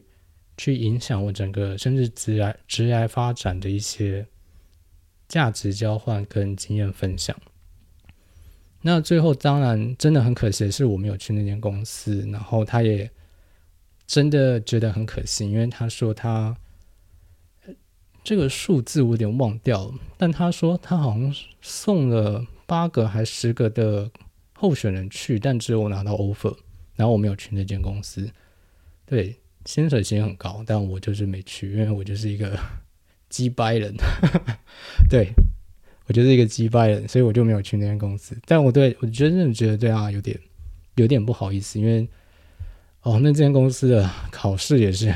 [0.57, 4.23] 去影响我整个甚至职涯职涯发展的一些
[5.31, 7.33] 价值交换跟经验分享。
[8.81, 13.09] 那最后当然真的很可惜的是我没有去那间公司，然后他也
[14.05, 16.57] 真的觉得很可惜，因为他说他
[18.25, 24.11] 这个数字我有点忘掉了，但他说他好像送了八个还十个的
[24.53, 26.57] 候选人去，但只有我拿到 offer，
[26.95, 28.29] 然后我没有去那间公司，
[29.05, 29.37] 对。
[29.65, 32.57] 薪水其实很高，但我就是没去，因为我就是一个
[33.31, 33.95] 鸡掰人，
[35.09, 35.33] 对
[36.05, 38.37] 我就是一个鸡掰人，所以我就没有去那间公司。
[38.45, 40.37] 但我对我真的觉得对啊，有点
[40.95, 42.07] 有点不好意思，因为
[43.03, 45.11] 哦，那间公司的考试也是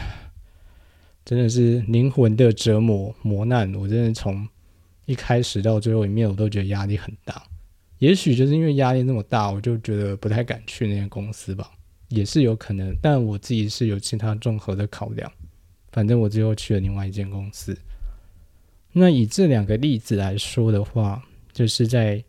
[1.24, 4.48] 真的是灵魂的折磨磨难，我真的从
[5.06, 7.44] 一开始到最后一面，我都觉得压力很大。
[8.00, 11.72] 也许就是因为压力那么大，我就觉得不太敢去那间公司吧。
[12.10, 15.32] 也是有可能，但我自己是有其他综合的考量。
[15.92, 17.76] 反正我最后去了另外一间公司。
[18.98, 21.22] 那以这两个例子来说的话，
[21.52, 22.24] 就是在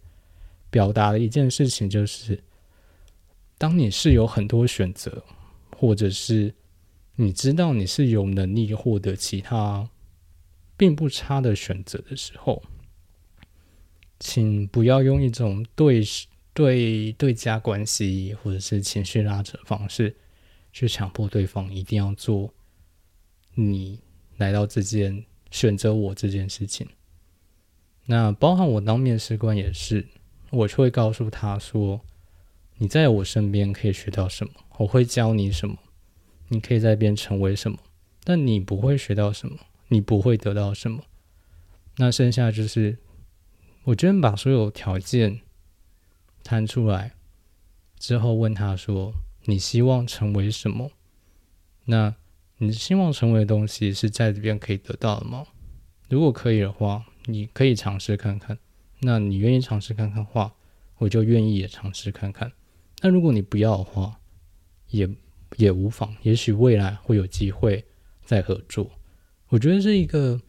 [0.69, 2.43] 表达了一件事情，就是
[3.57, 5.23] 当你是有很多选择，
[5.77, 6.53] 或者是
[7.15, 9.89] 你知道你是有能力获得其他
[10.77, 12.61] 并不差的选择的时候，
[14.19, 16.03] 请不要用一种对。
[16.57, 20.17] 对对家关系或者是情绪拉扯方式，
[20.73, 22.51] 去强迫对方一定要做
[23.57, 24.01] 你
[24.39, 26.89] 来到这件选择我这件事情。
[28.07, 30.07] 那包含我当面试官也是，
[30.51, 32.01] 我就会告诉他说
[32.79, 35.77] ：“你在我身边可以学到什么，我会教你什么，
[36.49, 37.79] 你可以在边成为什么，
[38.23, 41.03] 但你不会学到什么，你不会得到什么。”
[41.99, 42.99] 那剩下就是，
[43.85, 45.41] 我觉得把所有条件
[46.45, 47.15] 摊出来
[47.99, 49.15] 之后，问他说
[49.47, 50.91] ：“你希望成为什么？
[51.87, 52.15] 那
[52.59, 55.47] 你希望成为的东西是在这边可以得到的吗？
[56.09, 58.57] 如果可以的话。”你可以尝试看看，
[59.01, 60.55] 那你愿意尝试看看的话，
[60.99, 62.53] 我就愿意也尝试看看。
[63.01, 64.21] 那如果你不要的话，
[64.91, 65.11] 也
[65.57, 67.85] 也无妨，也许未来会有机会
[68.25, 68.89] 再合作。
[69.49, 70.41] 我觉得是一个，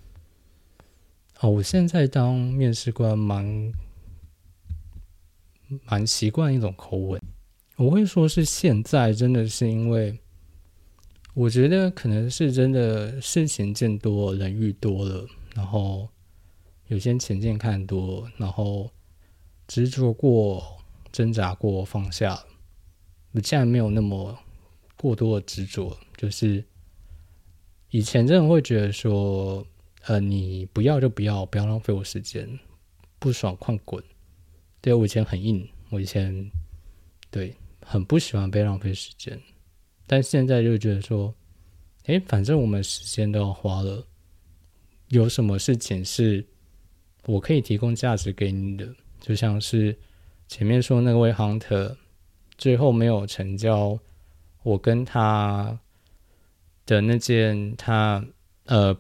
[1.40, 3.74] 哦，我现在当面试官蛮
[5.86, 7.20] 蛮习惯一种口吻，
[7.76, 10.20] 我会说是现在，真的是因为
[11.38, 16.10] 我觉得可能是真的事情见多，人遇多了，然后。
[16.88, 18.90] 有些前进看多，然后
[19.68, 20.82] 执着过、
[21.12, 22.42] 挣扎过、放下。
[23.34, 24.40] 我现在没有那么
[24.96, 26.64] 过多的执着，就是
[27.90, 29.68] 以前真的会觉得说，
[30.06, 32.58] 呃，你不要就不要，不要浪费我时间，
[33.20, 34.02] 不爽快滚。
[34.80, 36.50] 对我以前很硬，我以前
[37.30, 39.38] 对很不喜欢被浪费时间，
[40.08, 41.36] 但现在就觉得说，
[42.06, 44.08] 哎，反正我们时间都要花了，
[45.10, 46.44] 有什么事情是。
[47.26, 48.88] 我可以提供价值给你的，
[49.20, 49.94] 就像是
[50.48, 51.94] 前面说那位 hunter，
[52.58, 54.00] 最后没有成交，
[54.64, 55.78] 我跟他
[56.86, 58.26] 的那件他
[58.64, 58.98] 呃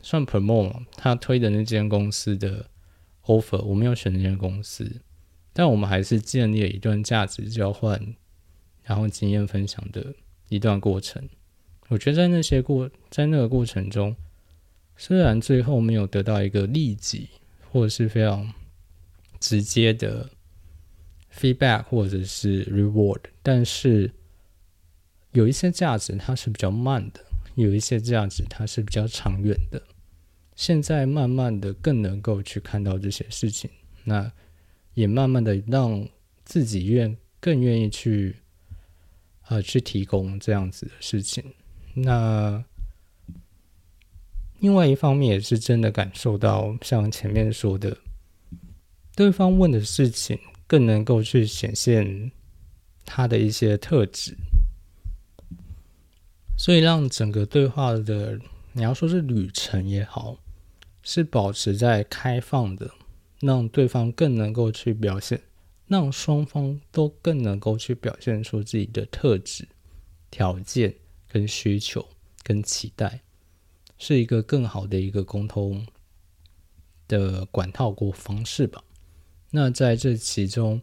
[0.00, 2.66] 算 promote 他推的那间公司的
[3.24, 5.02] offer，我没有选那间公司，
[5.52, 8.00] 但我们还是建立了一段价值交换，
[8.84, 10.14] 然后经验分享的
[10.48, 11.28] 一段过程。
[11.88, 14.14] 我觉得在那些过在那个过程中，
[14.96, 17.28] 虽然最后没有得到一个利己。
[17.72, 18.50] 或者是非常
[19.38, 20.30] 直接的
[21.30, 24.10] feedback，或者是 reward，但是
[25.32, 27.22] 有一些价值它是比较慢的，
[27.54, 29.82] 有一些价值它是比较长远的。
[30.54, 33.68] 现在慢慢的更能够去看到这些事情，
[34.04, 34.32] 那
[34.94, 36.08] 也慢慢的让
[36.46, 38.36] 自己愿更愿意去
[39.48, 41.44] 呃去提供这样子的事情。
[41.94, 42.64] 那
[44.58, 47.96] 另外一方面也是真的感受到，像前面说的，
[49.14, 52.32] 对方问的事情更能够去显现
[53.04, 54.36] 他的一些特质，
[56.58, 58.38] 所以让整个对话的
[58.72, 60.38] 你要说是旅程也好，
[61.02, 62.90] 是保持在开放的，
[63.40, 65.40] 让对方更能够去表现，
[65.86, 69.66] 让双方都更能够去表现出自己的特质、
[70.30, 70.94] 条件
[71.28, 72.06] 跟需求
[72.42, 73.20] 跟期待。
[73.98, 75.86] 是一个更好的一个沟通
[77.08, 78.84] 的管道或方式吧。
[79.50, 80.82] 那在这其中，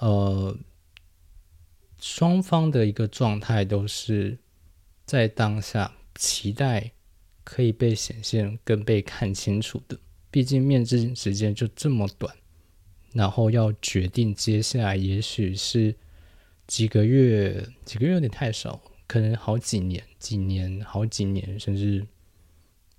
[0.00, 0.54] 呃，
[1.98, 4.36] 双方的一个状态都是
[5.06, 6.92] 在当下期待
[7.42, 9.98] 可以被显现跟被看清楚的。
[10.30, 12.36] 毕竟面试时间就这么短，
[13.12, 15.94] 然后要决定接下来，也许是
[16.66, 18.80] 几个月，几个月有点太少。
[19.06, 22.06] 可能好几年、几年、好几年，甚至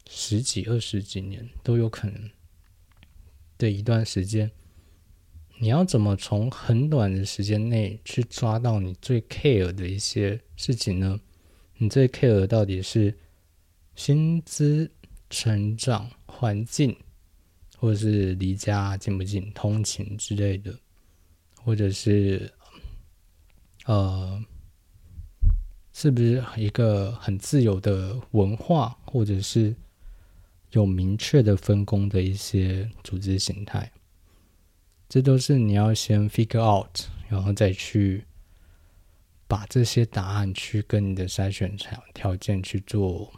[0.10, 2.30] 十几、二十几年都有可能
[3.58, 4.52] 的一段时间，
[5.60, 11.18] 你要怎么从很短的时间内去抓到你最 care 的一些事情呢？
[11.78, 13.18] 你最 care 到底是
[13.96, 14.92] 薪资、
[15.30, 16.98] 成长环境，
[17.82, 20.78] 或者是离家近不近、通勤之类的，
[21.64, 22.54] 或者是
[23.86, 24.40] 呃。
[25.94, 29.76] 是不是一个很自由的文化，或者是
[30.72, 33.92] 有明确的分工的一些组织形态？
[35.10, 38.24] 这都是你要先 figure out，然后再去
[39.50, 43.30] 把这些答案去跟你的筛选条条件去做，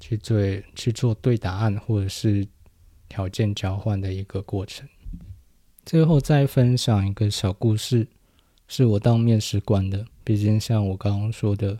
[0.00, 0.40] 去做
[0.74, 2.48] 去做对答案或者是
[3.10, 4.88] 条件交换的一个过程。
[5.84, 8.08] 最后再分享一个小故事，
[8.66, 10.06] 是我当面试官的。
[10.24, 11.78] 毕竟像我刚刚说的。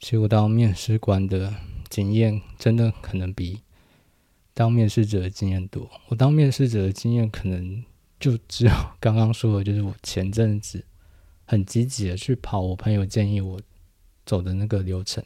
[0.00, 1.52] 其实我当面试官的
[1.88, 3.62] 经验，真的可能比
[4.54, 5.90] 当面试者的经验多。
[6.06, 7.82] 我当面试者的经验，可能
[8.20, 10.84] 就只有刚刚说的，就是我前阵子
[11.44, 13.60] 很积极的去跑我朋友建议我
[14.24, 15.24] 走的那个流程，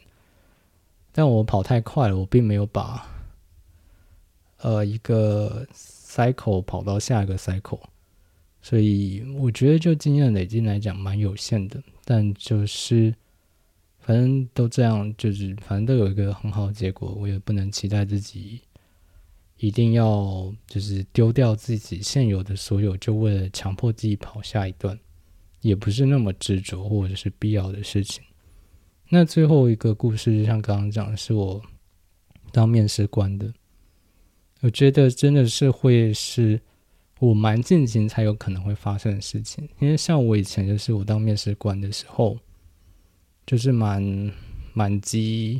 [1.11, 3.07] 但我跑太快了，我并没有把
[4.63, 7.79] 呃一个 cycle 跑到下一个 cycle，
[8.61, 11.81] 所以我觉得就经验累积来讲，蛮有限的。
[12.03, 13.13] 但就是。
[14.05, 18.59] 反正都这样，就是反正都有一个很好的结果，我也不能期待自己
[19.55, 24.99] 一定要就是丢掉自己现有的所有，就为了强迫自己跑下一段，
[25.61, 28.21] 也不是那么执着或者是必要的事情。
[29.07, 31.61] 那最后一个故事，就像刚刚讲的，是我
[32.51, 33.53] 当面试官的，
[34.63, 36.57] 我觉得真的是会是
[37.19, 42.37] 我蛮近行才有可能会发生的事情，因为像我以前就是我当面试官的时候，
[43.45, 44.31] 就是蛮
[44.73, 45.59] 蛮机，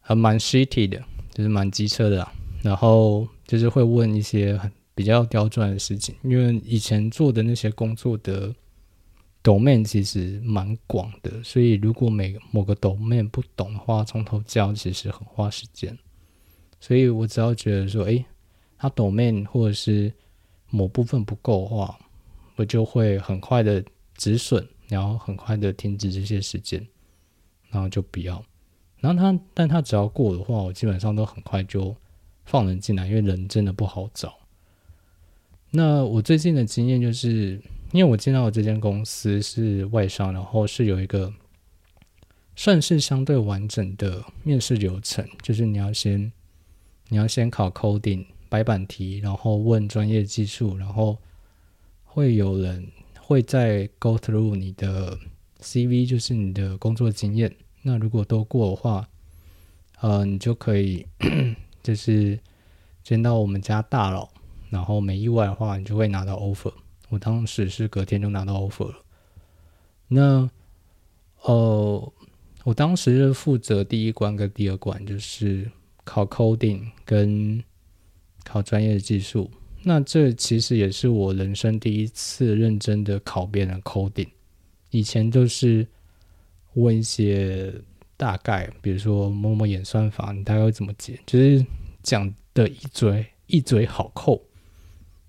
[0.00, 1.00] 还蛮 shitty 的，
[1.32, 2.28] 就是蛮机车的。
[2.60, 8.52] 然后就是会问一些很比较刁钻的事情，因为以前做的那些工作的
[9.44, 15.96] domain 其实蛮广的，所以如果每某个 domain 不懂的话，从头教其实很花时间。
[16.84, 18.22] 所以我只要觉得说，诶，
[18.76, 20.12] 他 domain 或者是
[20.68, 21.98] 某部分不够的话，
[22.56, 23.82] 我就会很快的
[24.16, 26.86] 止损，然后很快的停止这些时间，
[27.70, 28.44] 然后就不要。
[28.98, 31.96] 然后他，但他只要过的话，我基本上都很快就。
[32.46, 34.34] 放人进来，因为人真的不好找。
[35.70, 37.58] 那我最近的经验就是，
[37.90, 41.32] 因为我进到的这间公司是外商，然后是有一个
[42.54, 46.30] 算是相对完整的面试流程，就是你要先
[47.08, 51.18] 你要先考 coding 白板题，然后问专业技术，然后
[52.02, 52.86] 会有人
[53.20, 55.18] 会再 go through 你的
[55.60, 57.54] CV，就是你的工作经验。
[57.82, 59.08] 那如果都过的话，
[60.00, 61.06] 呃，你就可以。
[61.84, 62.40] 就是
[63.02, 64.26] 见到我们家大佬，
[64.70, 66.72] 然后没意外的话，你就会拿到 offer。
[67.10, 68.94] 我当时是隔天就拿到 offer 了。
[70.08, 70.48] 那
[71.42, 72.12] 呃，
[72.64, 75.70] 我当时是负责第一关跟第二关，就是
[76.04, 77.62] 考 coding 跟
[78.44, 79.50] 考专业的技术。
[79.82, 84.28] 那这其实也是我人生第一次认真的考别人 coding。
[84.90, 85.86] 以前都是
[86.74, 87.74] 问一些。
[88.16, 91.18] 大概比如说摸摸演算法，你大概会怎么解？
[91.26, 91.66] 就是
[92.00, 94.40] 讲的一嘴一嘴好扣。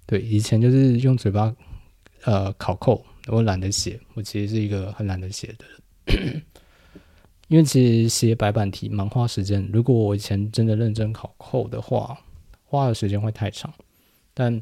[0.06, 1.54] 对，以前就是用嘴巴
[2.26, 4.00] 呃考扣，我懒得写。
[4.14, 5.66] 我其实是一个很懒得写的，
[7.48, 9.70] 因为其实写白板题蛮花时间。
[9.72, 12.18] 如果我以前真的认真考后的话，
[12.64, 13.74] 花的时间会太长。
[14.34, 14.62] 但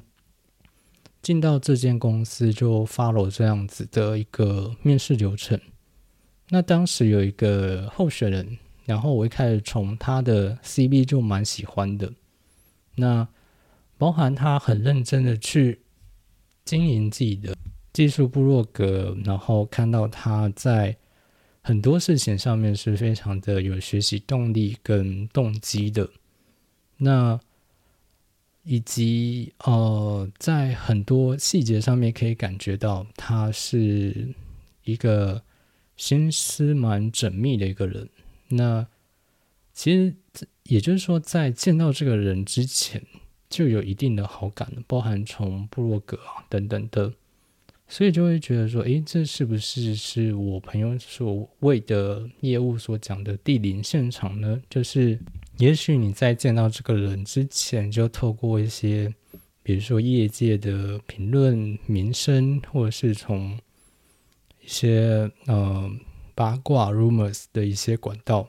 [1.22, 5.60] 进到这间公司就 follow 这样子的一个面试流程。
[6.50, 12.12] 那当时有一个候选人，然后我一开始从他的 CV 就蛮喜欢的。
[12.96, 13.28] 那
[13.98, 15.80] 包含他很认真的去
[16.66, 17.56] 经营自己的
[17.94, 20.96] 技术部落格，然后看到他在
[21.64, 26.08] 很多事情上面是非常的有学习动力跟动机的。
[26.98, 27.40] 那
[28.64, 34.36] 以及呃，在很多细节上面可以感觉到他是
[34.84, 35.42] 一个。
[35.96, 38.10] 心思蛮缜密的一个人，
[38.50, 38.88] 那
[39.74, 40.16] 其实
[40.64, 43.06] 也就是说，在见到这个人之前
[43.48, 47.14] 就有一定的好感，包含从布洛格啊等等的，
[47.88, 54.62] 所以就会觉得说，诶，这是不是是我朋友所谓的业务所讲的地灵现场呢？
[54.70, 55.20] 就是
[55.58, 59.14] 也许你在见到这个人之前，就透过一些，
[59.62, 63.60] 比如说业界的评论、名声，或者是从。
[64.66, 65.92] 一些呃
[66.34, 68.48] 八卦 rumors 的一些管道，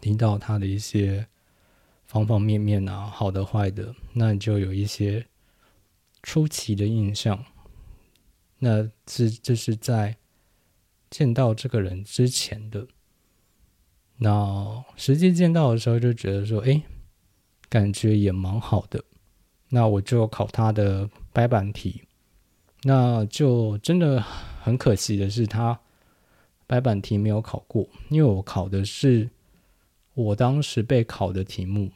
[0.00, 1.26] 听到他的一些
[2.06, 5.26] 方方面面啊，好的坏的，那你就有一些
[6.22, 7.44] 初期的印象。
[8.58, 10.16] 那这这是在
[11.10, 12.86] 见到这个人之前的，
[14.18, 16.82] 那实际见到的时候就觉得说，哎，
[17.68, 19.04] 感觉也蛮好的。
[19.68, 22.02] 那我就考他的白板题。
[22.82, 25.80] 那就真的很可惜的是，他
[26.66, 29.28] 白板题没有考过，因为我考的是
[30.14, 31.90] 我当时备考的题目，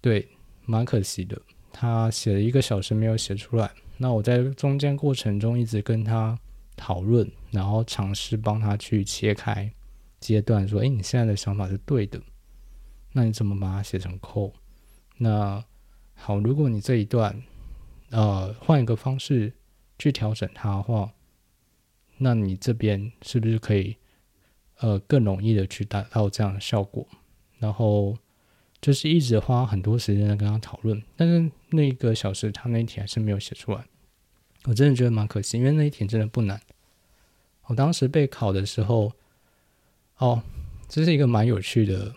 [0.00, 0.28] 对，
[0.64, 1.40] 蛮可惜的。
[1.72, 3.70] 他写了一个小时没有写出来，
[4.00, 6.38] 那我在中间过程中一直跟他
[6.74, 9.70] 讨论，然后尝试帮他去切开
[10.18, 12.20] 阶段，说：“哎，你现在的想法是对的，
[13.12, 14.52] 那你怎么把它写成扣？
[15.18, 15.62] 那
[16.14, 17.42] 好，如果你这一段
[18.10, 19.52] 呃换一个方式。”
[20.00, 21.12] 去调整它的话，
[22.16, 23.94] 那你这边是不是可以
[24.78, 27.06] 呃更容易的去达到这样的效果？
[27.58, 28.16] 然后
[28.80, 33.84] 就是一直花很多时间在跟他讨论，但是那个小时他那一题还是没有写出来，
[34.64, 36.60] 我真的觉得蛮可惜，因为那一题真的不难。
[37.66, 39.12] 我当时备考的时候，
[40.18, 40.42] 哦，
[40.88, 42.14] 这是一个蛮有趣的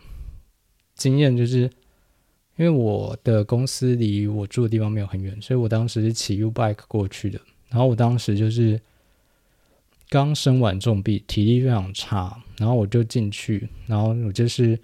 [0.95, 1.69] 经验，就是。
[2.55, 7.41] 因为我的公司离我住的地方没有很远，所以我当时是骑 U bike 过去的。
[7.69, 8.79] 然后我当时就是
[10.07, 14.79] 刚生完重病，体力非常差，然后我就进去，然后我就是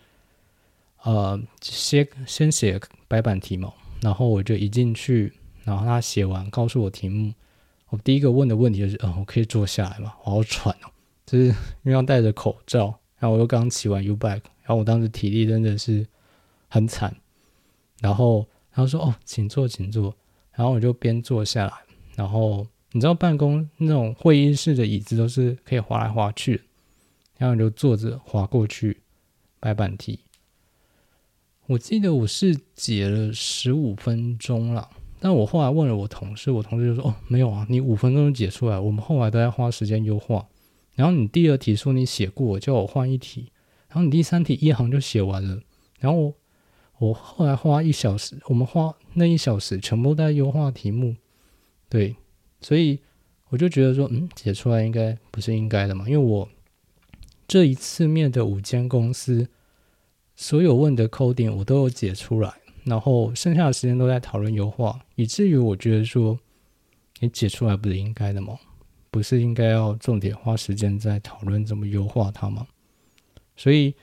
[1.04, 3.72] 呃，先先写白板题目，
[4.02, 5.34] 然后我就一进去，
[5.64, 7.34] 然后他写完告诉我题目，
[7.90, 10.14] 我第一个问的问题就是，嗯，我可以坐下来吗？
[10.24, 10.92] 我好喘哦，
[11.26, 11.54] 就是因
[11.86, 16.06] 为要戴着口罩，然后我又刚骑完 U bike，然后我当时体力真的是
[16.68, 17.16] 很惨，
[18.02, 20.14] 然后他说，哦，请坐，请坐，
[20.52, 21.74] 然后我就边坐下来，
[22.16, 26.62] 然后你知道办公那种会议室的椅子都是可以滑来滑去，
[27.38, 29.02] 然后我就坐着滑过去
[29.62, 30.20] 白板题。
[31.70, 34.90] 我记得我是解了十五分钟了，
[35.20, 40.48] 但我后来问了我同事，我同事就说：“哦，没有啊，你五分钟就解出来，我们后来都在花时间优化。
[40.96, 43.52] 然后你第二题说你写过，叫我换一题，
[43.88, 45.62] 然后你第三题一行就写完了。
[46.00, 46.34] 然后
[46.98, 51.18] 我后来花一小时，我们花那一小时全部在优化题目。
[51.88, 52.16] 对，
[52.62, 52.98] 所以
[53.50, 56.50] 我就觉得说，嗯，解出来应该不是应该的嘛，因为我
[57.48, 59.48] 这一次面的五间公司。”
[60.42, 62.50] 所有问的 coding 我都有解出来，
[62.86, 66.40] 然后剩下的时间都在讨论优化，以至于我觉得说，
[67.20, 68.58] 你解出来不是应该的吗？
[69.12, 72.66] 不是应该要重点花时间在讨论怎么优化它吗？
[73.58, 73.94] 所以，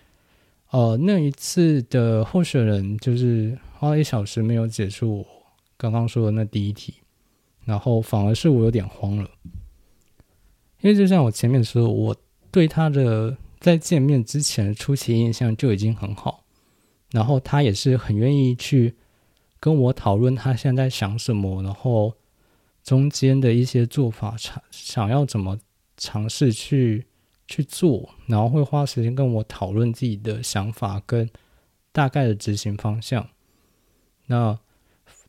[0.72, 5.26] 呃，那一次的候选人就是花了一小时没有解出我
[5.78, 6.96] 刚刚说的那第一题，
[7.64, 9.30] 然后反而是我有点慌了，
[10.82, 12.14] 因为就像我前面说，我
[12.50, 13.34] 对他的。
[13.58, 16.44] 在见面之前，初期印象就已经很好，
[17.10, 18.94] 然后他也是很愿意去
[19.58, 22.14] 跟我讨论他现在想什么，然后
[22.84, 25.58] 中间的一些做法，想想要怎么
[25.96, 27.06] 尝试去
[27.48, 31.28] 去做，然后会花时间跟我讨论自己的想法跟
[31.90, 33.28] 大概的执行方向。
[34.26, 34.58] 那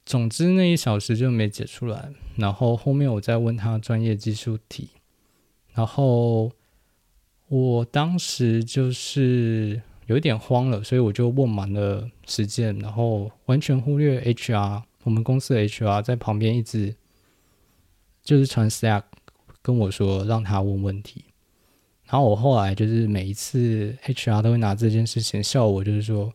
[0.06, 4.90] 总之那一小时就没解出来，然后后面我再问他专业技术题，
[5.74, 6.52] 然后。
[7.50, 16.94] 我当时就是有一点慌了，所以我就问满了时间，然后完全忽略 HR，我们公司的 HR 在旁边一直
[18.22, 19.04] 就是传 Slack
[19.62, 21.24] 跟我说让他问问题，
[22.06, 26.34] 然后我后来就是每一次 HR 都会拿这件事情笑我，就是说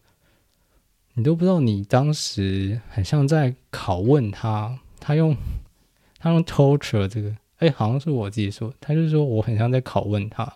[1.13, 5.37] 你都不知道你当时很像在拷问他，他用
[6.19, 10.51] 他用 torture 这个，哎，好像是我自己说，他就是说我很像在拷问他。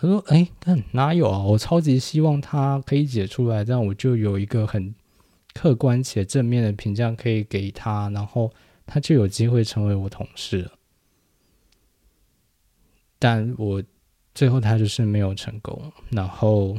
[0.00, 1.42] 他说：“哎，但哪有啊？
[1.42, 4.94] 我超级希望他可以解出来，这样我就有一个很
[5.54, 8.52] 客观且正面的评价可以给他，然后
[8.86, 10.72] 他就有机会成为我同事了。
[13.18, 13.82] 但我
[14.32, 16.78] 最后他就是没有成功，然后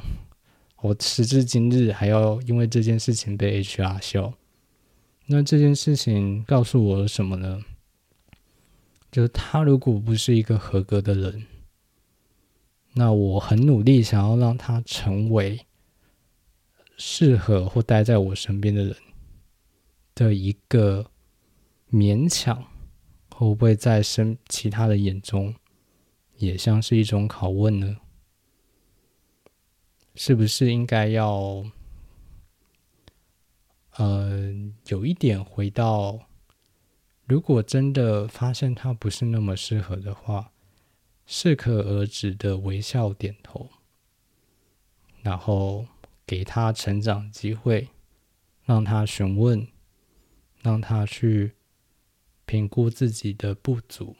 [0.82, 4.34] 我时至今日还要因为这件事情被 HR 笑。
[5.26, 7.62] 那这件事情告诉我什么呢？
[9.12, 11.46] 就是他如果不是一个合格的人。”
[13.00, 15.66] 那我很努力，想要让他成为
[16.98, 18.94] 适合或待在我身边的人
[20.14, 21.10] 的一个
[21.90, 22.62] 勉强，
[23.34, 25.56] 会不会在身其他的眼中
[26.36, 27.96] 也像是一种拷问呢？
[30.16, 31.64] 是不是应该要
[33.96, 34.54] 呃
[34.88, 36.20] 有一点回到，
[37.24, 40.52] 如果真的发现他不是那么适合的话？
[41.32, 43.70] 适可而止的微笑点头，
[45.22, 45.86] 然后
[46.26, 47.90] 给他成长机会，
[48.66, 49.68] 让他询问，
[50.64, 51.54] 让他去
[52.48, 54.16] 评估自己的不足，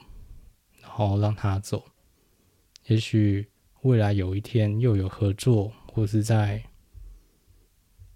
[0.80, 1.84] 然后让他走。
[2.86, 3.48] 也许
[3.82, 6.62] 未来有一天又有合作，或是在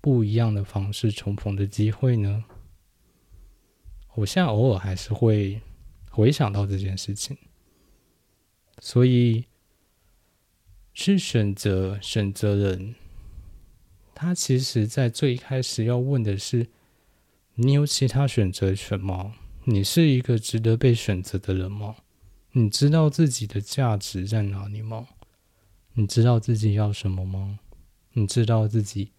[0.01, 2.45] 不一样的方式重逢的机会呢？
[4.15, 5.61] 我现在偶尔还是会
[6.13, 7.37] 回想到这件事情。
[8.81, 9.47] 所以，
[10.93, 12.95] 去选择选择人，
[14.15, 16.69] 他其实在最开始要问的是：
[17.55, 19.35] 你有其他选择权吗？
[19.65, 21.97] 你是一个值得被选择的人吗？
[22.53, 25.09] 你知道自己的价值在哪里吗？
[25.95, 27.59] 你知道自己要什么吗？
[28.13, 29.11] 你知道自己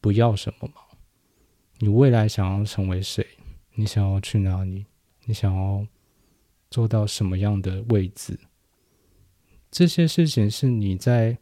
[0.00, 0.74] 不要什么吗？
[1.78, 3.26] 你未来想要成为谁？
[3.74, 4.86] 你想要去哪里？
[5.26, 5.86] 你想要
[6.70, 8.38] 做到什么样的位置？
[9.70, 11.38] 这些事情是你在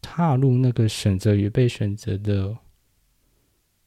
[0.00, 2.56] 踏入那个选择与被选择的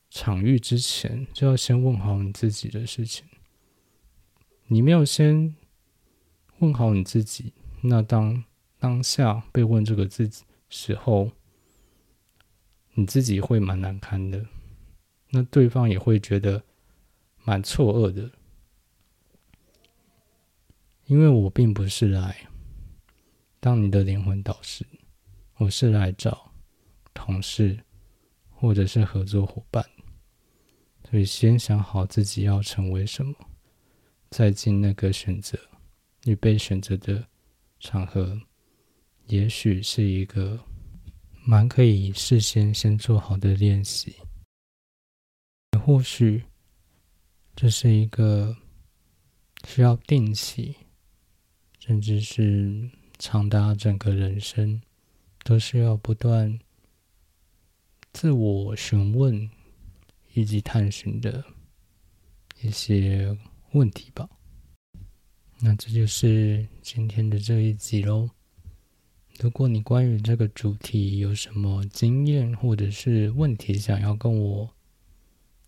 [0.10, 3.26] 场域之前，就要先问好你自己的事情。
[4.68, 5.56] 你没有先
[6.60, 8.44] 问好你自己，那当
[8.78, 10.30] 当下被问这个字
[10.70, 11.32] 时候，
[12.94, 14.46] 你自己会蛮难堪的，
[15.30, 16.64] 那对方也会觉得
[17.44, 18.30] 蛮错愕的，
[21.06, 22.50] 因为我并不是来。
[23.64, 24.86] 当你的灵魂导师，
[25.56, 26.52] 我是来找
[27.14, 27.80] 同事
[28.50, 29.82] 或者是合作伙伴。
[31.10, 33.34] 所以先想好自己要成为什么，
[34.30, 35.58] 再进那个选择
[36.26, 37.26] 与被选择的
[37.80, 38.38] 场合，
[39.28, 40.60] 也许是一个
[41.46, 44.14] 蛮可以事先先做好的练习。
[45.86, 46.44] 或许
[47.56, 48.58] 这是一个
[49.66, 50.76] 需要定期，
[51.80, 52.92] 甚至是
[53.26, 54.82] 长达整个人生，
[55.46, 56.60] 都是要不断
[58.12, 59.50] 自我询问
[60.34, 61.42] 以及探寻的
[62.62, 63.38] 一些
[63.72, 64.30] 问题吧。
[65.62, 68.30] 那这就是今天的这一集喽。
[69.40, 74.70] 如果你关于这个主题有什么经验或者是问题想要跟我，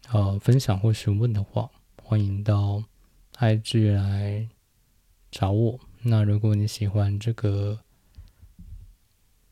[0.10, 1.72] 呃，分享或询问的话，
[2.04, 2.84] 欢迎到
[3.36, 4.50] IG 来
[5.32, 5.80] 找我。
[6.08, 7.80] 那如果你喜欢这个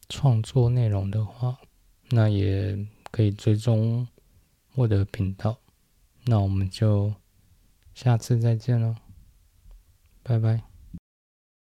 [0.08, 1.58] 创作内容的话，
[2.10, 4.08] 那也可以追踪
[4.76, 5.58] 我的频道。
[6.26, 7.16] 那我们就
[7.96, 8.96] 下次再见喽，
[10.22, 10.73] 拜拜。